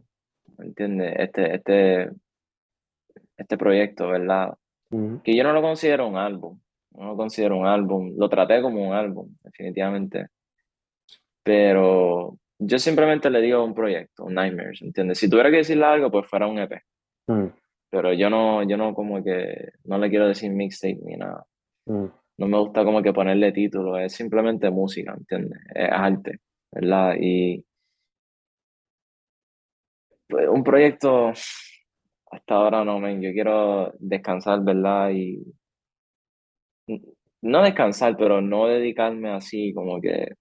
¿entiendes? 0.58 1.14
Este, 1.18 1.54
este, 1.56 2.10
este 3.36 3.58
proyecto, 3.58 4.08
¿verdad? 4.08 4.54
Que 5.22 5.36
yo 5.36 5.44
no 5.44 5.52
lo 5.52 5.62
considero 5.62 6.08
un 6.08 6.16
álbum, 6.16 6.58
no 6.92 7.06
lo 7.06 7.16
considero 7.16 7.56
un 7.56 7.66
álbum, 7.66 8.14
lo 8.16 8.28
traté 8.28 8.60
como 8.60 8.88
un 8.88 8.94
álbum, 8.94 9.36
definitivamente. 9.44 10.26
Pero 11.44 12.36
yo 12.58 12.78
simplemente 12.78 13.30
le 13.30 13.40
digo 13.40 13.64
un 13.64 13.74
proyecto, 13.74 14.24
un 14.24 14.34
Nightmares, 14.34 14.82
¿entiendes? 14.82 15.18
Si 15.18 15.30
tuviera 15.30 15.50
que 15.50 15.58
decirle 15.58 15.84
algo, 15.84 16.10
pues 16.10 16.26
fuera 16.26 16.46
un 16.46 16.58
EP. 16.58 16.82
Pero 17.90 18.12
yo 18.12 18.28
no, 18.28 18.62
yo 18.68 18.76
no 18.76 18.94
como 18.94 19.22
que, 19.22 19.72
no 19.84 19.98
le 19.98 20.10
quiero 20.10 20.26
decir 20.26 20.50
mixtape 20.50 20.98
ni 21.02 21.16
nada. 21.16 21.46
no 21.86 22.46
me 22.46 22.58
gusta 22.58 22.84
como 22.84 23.02
que 23.02 23.12
ponerle 23.12 23.52
título, 23.52 23.98
es 23.98 24.12
simplemente 24.12 24.70
música, 24.70 25.14
¿entiendes? 25.16 25.60
Es 25.74 25.88
arte, 25.90 26.40
¿verdad? 26.72 27.14
Y 27.18 27.64
pues, 30.28 30.48
un 30.48 30.62
proyecto, 30.62 31.32
hasta 32.30 32.54
ahora 32.54 32.84
no, 32.84 33.00
men, 33.00 33.20
yo 33.20 33.32
quiero 33.32 33.92
descansar, 33.98 34.62
¿verdad? 34.62 35.10
Y 35.10 35.42
no 37.42 37.62
descansar, 37.62 38.16
pero 38.16 38.40
no 38.40 38.66
dedicarme 38.66 39.30
así 39.30 39.72
como 39.74 40.00
que 40.00 40.34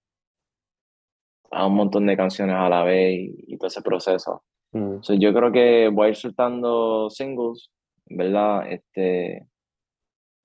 a 1.50 1.66
un 1.66 1.74
montón 1.74 2.06
de 2.06 2.16
canciones 2.16 2.54
a 2.56 2.68
la 2.68 2.84
vez 2.84 3.30
y, 3.46 3.56
todo 3.58 3.68
ese 3.68 3.82
proceso. 3.82 4.44
Mm. 4.72 5.02
So, 5.02 5.14
yo 5.14 5.34
creo 5.34 5.50
que 5.50 5.88
voy 5.88 6.06
a 6.06 6.10
ir 6.10 6.16
soltando 6.16 7.10
singles, 7.10 7.70
¿verdad? 8.06 8.70
Este, 8.70 9.48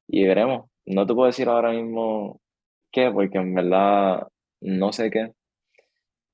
y 0.07 0.25
veremos. 0.25 0.69
No 0.87 1.05
te 1.05 1.13
puedo 1.13 1.27
decir 1.27 1.47
ahora 1.47 1.71
mismo 1.71 2.41
qué, 2.91 3.11
porque 3.11 3.37
en 3.37 3.53
verdad 3.53 4.27
no 4.61 4.91
sé 4.91 5.11
qué, 5.11 5.31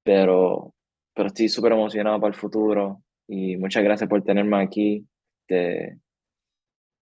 pero, 0.04 0.74
pero 1.14 1.28
estoy 1.28 1.50
súper 1.50 1.74
emocionado 1.74 2.20
para 2.22 2.34
el 2.34 2.40
futuro 2.40 3.02
y 3.32 3.56
muchas 3.56 3.82
gracias 3.82 4.10
por 4.10 4.22
tenerme 4.24 4.62
aquí. 4.62 5.08
Este, 5.48 5.98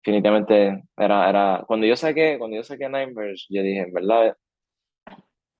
definitivamente 0.04 0.84
era, 0.94 1.28
era, 1.30 1.64
cuando 1.66 1.86
yo 1.86 1.96
saqué, 1.96 2.36
cuando 2.38 2.54
yo 2.54 2.62
saqué 2.62 2.86
Ninebirds, 2.86 3.46
yo 3.48 3.62
dije, 3.62 3.80
en 3.80 3.92
verdad, 3.94 4.36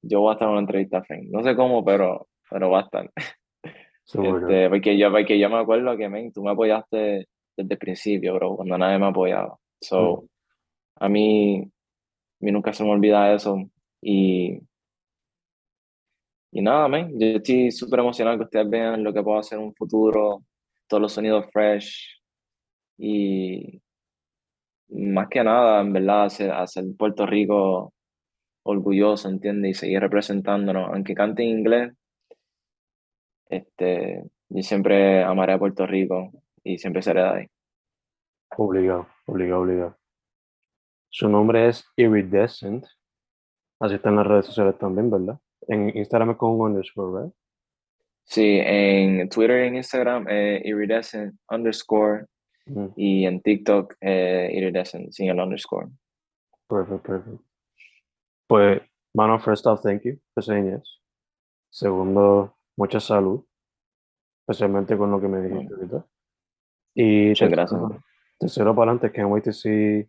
yo 0.02 0.20
voy 0.20 0.30
a 0.30 0.32
estar 0.34 0.46
en 0.46 0.52
una 0.52 0.60
entrevista, 0.60 1.02
Frank. 1.02 1.22
No 1.30 1.42
sé 1.42 1.56
cómo, 1.56 1.82
pero, 1.82 2.28
pero 2.50 2.70
va 2.70 2.80
a 2.80 2.82
estar. 2.82 3.10
Este, 4.10 4.70
porque, 4.70 4.96
yo, 4.96 5.10
porque 5.10 5.38
yo 5.38 5.50
me 5.50 5.58
acuerdo 5.58 5.94
que, 5.98 6.08
men, 6.08 6.32
tú 6.32 6.42
me 6.42 6.52
apoyaste 6.52 7.28
desde 7.54 7.74
el 7.74 7.78
principio, 7.78 8.32
bro, 8.36 8.56
cuando 8.56 8.78
nadie 8.78 8.98
me 8.98 9.08
apoyaba. 9.08 9.58
So, 9.82 10.24
a 10.96 11.10
mí, 11.10 11.60
a 11.60 12.40
mí 12.40 12.50
nunca 12.50 12.72
se 12.72 12.84
me 12.84 12.90
olvida 12.90 13.34
eso. 13.34 13.58
Y, 14.00 14.62
y 16.52 16.62
nada, 16.62 16.88
men, 16.88 17.20
yo 17.20 17.26
estoy 17.36 17.70
súper 17.70 18.00
emocionado 18.00 18.38
que 18.38 18.44
ustedes 18.44 18.70
vean 18.70 19.04
lo 19.04 19.12
que 19.12 19.22
puedo 19.22 19.40
hacer 19.40 19.58
en 19.58 19.66
un 19.66 19.74
futuro, 19.74 20.42
todos 20.89 21.01
los 21.01 21.12
sonidos 21.12 21.47
fresh. 21.53 22.20
Y 22.99 23.80
más 24.89 25.28
que 25.28 25.45
nada, 25.45 25.80
en 25.80 25.93
verdad, 25.93 26.24
hacer, 26.24 26.51
hacer 26.51 26.84
Puerto 26.99 27.26
Rico 27.26 27.93
orgulloso, 28.64 29.28
¿entiendes? 29.28 29.70
Y 29.70 29.74
seguir 29.74 30.01
representándonos, 30.01 30.91
aunque 30.93 31.14
cante 31.14 31.43
en 31.43 31.59
inglés, 31.59 31.93
este, 33.49 34.24
yo 34.49 34.62
siempre 34.62 35.22
amaré 35.22 35.55
a 35.55 35.59
Puerto 35.59 35.86
Rico 35.86 36.30
y 36.64 36.78
siempre 36.78 37.03
seré 37.03 37.22
de 37.22 37.28
ahí. 37.28 37.47
Obligado, 38.57 39.07
obligado, 39.26 39.62
obligado. 39.62 39.97
Su 41.11 41.28
nombre 41.28 41.68
es 41.68 41.86
Iridescent. 41.97 42.84
Así 43.80 43.95
está 43.95 44.11
en 44.11 44.16
las 44.16 44.26
redes 44.26 44.47
sociales 44.47 44.76
también, 44.78 45.11
¿verdad? 45.11 45.39
En 45.68 45.97
Instagram 45.97 46.30
es 46.30 46.36
con 46.36 46.53
un 46.53 46.61
underscore, 46.61 47.12
¿verdad? 47.12 47.32
Sí, 48.29 48.61
en 48.62 49.29
Twitter 49.31 49.64
y 49.64 49.68
en 49.68 49.76
Instagram, 49.76 50.26
eh, 50.29 50.61
iridescent 50.64 51.35
underscore, 51.51 52.26
Mm, 52.68 52.89
y 52.97 53.24
en 53.24 53.41
TikTok, 53.41 53.95
eh, 54.03 54.51
iridescent 54.53 55.11
sin 55.11 55.31
el 55.31 55.41
underscore. 55.41 55.89
Perfect, 56.68 57.03
perfect. 57.07 57.41
Pues, 58.47 58.83
mano, 59.14 59.39
first 59.39 59.66
off, 59.66 59.81
thank 59.83 60.03
you 60.03 60.18
for 60.35 60.45
saying 60.45 60.70
yes. 60.70 61.01
Segundo, 61.70 62.57
mucha 62.76 63.01
salud, 63.01 63.43
especialmente 64.43 64.99
con 64.99 65.11
lo 65.11 65.18
que 65.18 65.29
me 65.29 65.41
dijiste 65.41 65.74
ahorita. 65.74 66.07
Y 66.95 67.29
Muchas 67.29 67.49
tercero, 67.49 67.81
gracias. 67.89 68.05
tercero 68.39 68.74
para 68.74 68.91
adelante, 68.91 69.12
can't 69.12 69.31
wait 69.31 69.45
to 69.45 69.53
see 69.53 70.07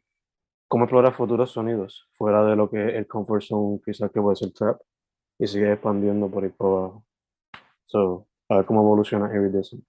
cómo 0.68 0.84
explorar 0.84 1.14
futuros 1.14 1.52
sonidos, 1.52 2.10
fuera 2.18 2.44
de 2.44 2.56
lo 2.58 2.70
que 2.70 2.98
el 2.98 3.08
comfort 3.08 3.42
zone 3.42 3.80
quizás 3.86 4.12
que 4.12 4.22
puede 4.22 4.36
ser 4.36 4.52
trap, 4.52 4.82
y 5.40 5.48
sigue 5.48 5.72
expandiendo 5.72 6.30
por 6.30 6.44
ahí 6.44 6.50
por 6.50 6.68
abajo. 6.78 7.06
So, 7.90 8.28
a 8.50 8.58
ver 8.58 8.66
cómo 8.66 8.82
evoluciona 8.82 9.34
Iridescent. 9.34 9.84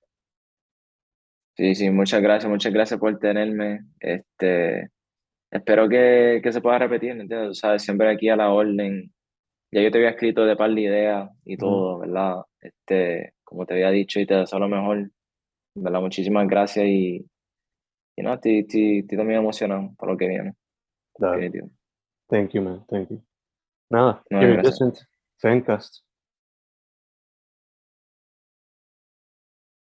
Sí, 1.55 1.75
sí, 1.75 1.91
muchas 1.91 2.23
gracias, 2.23 2.51
muchas 2.51 2.73
gracias 2.73 2.99
por 2.99 3.19
tenerme. 3.19 3.81
Este, 4.01 4.89
espero 5.51 5.87
que, 5.87 6.41
que 6.43 6.51
se 6.51 6.63
pueda 6.63 6.79
repetir, 6.79 7.11
¿entiendes? 7.11 7.51
O 7.51 7.55
sea, 7.55 7.79
siempre 7.79 8.11
aquí 8.11 8.31
a 8.31 8.37
la 8.37 8.51
orden. 8.51 9.13
Ya 9.71 9.83
yo 9.83 9.91
te 9.91 9.99
había 9.99 10.11
escrito 10.11 10.47
de 10.47 10.57
par 10.57 10.71
de 10.71 10.81
ideas 10.81 11.31
y 11.45 11.59
todo, 11.59 11.99
¿verdad? 11.99 12.43
Este, 12.61 13.35
como 13.45 13.67
te 13.67 13.75
había 13.75 13.91
dicho 13.91 14.19
y 14.19 14.27
te 14.27 14.35
deseo 14.35 14.59
lo 14.59 14.69
mejor, 14.69 15.11
¿verdad? 15.75 16.01
Muchísimas 16.01 16.49
gracias 16.49 16.87
y, 16.87 17.27
y 18.17 18.23
no, 18.23 18.33
estoy, 18.33 18.61
estoy, 18.61 19.01
estoy 19.01 19.19
también 19.19 19.41
emocionado 19.41 19.95
por 19.99 20.09
lo 20.09 20.17
que 20.17 20.27
viene. 20.27 20.55
Thank 22.31 22.55
you, 22.55 22.63
man. 22.63 22.85
Thank 22.89 23.11
you. 23.11 23.23
Nada, 23.91 24.25
No. 24.31 24.43
Iridescent, 24.43 25.01
Fancast. 25.37 26.03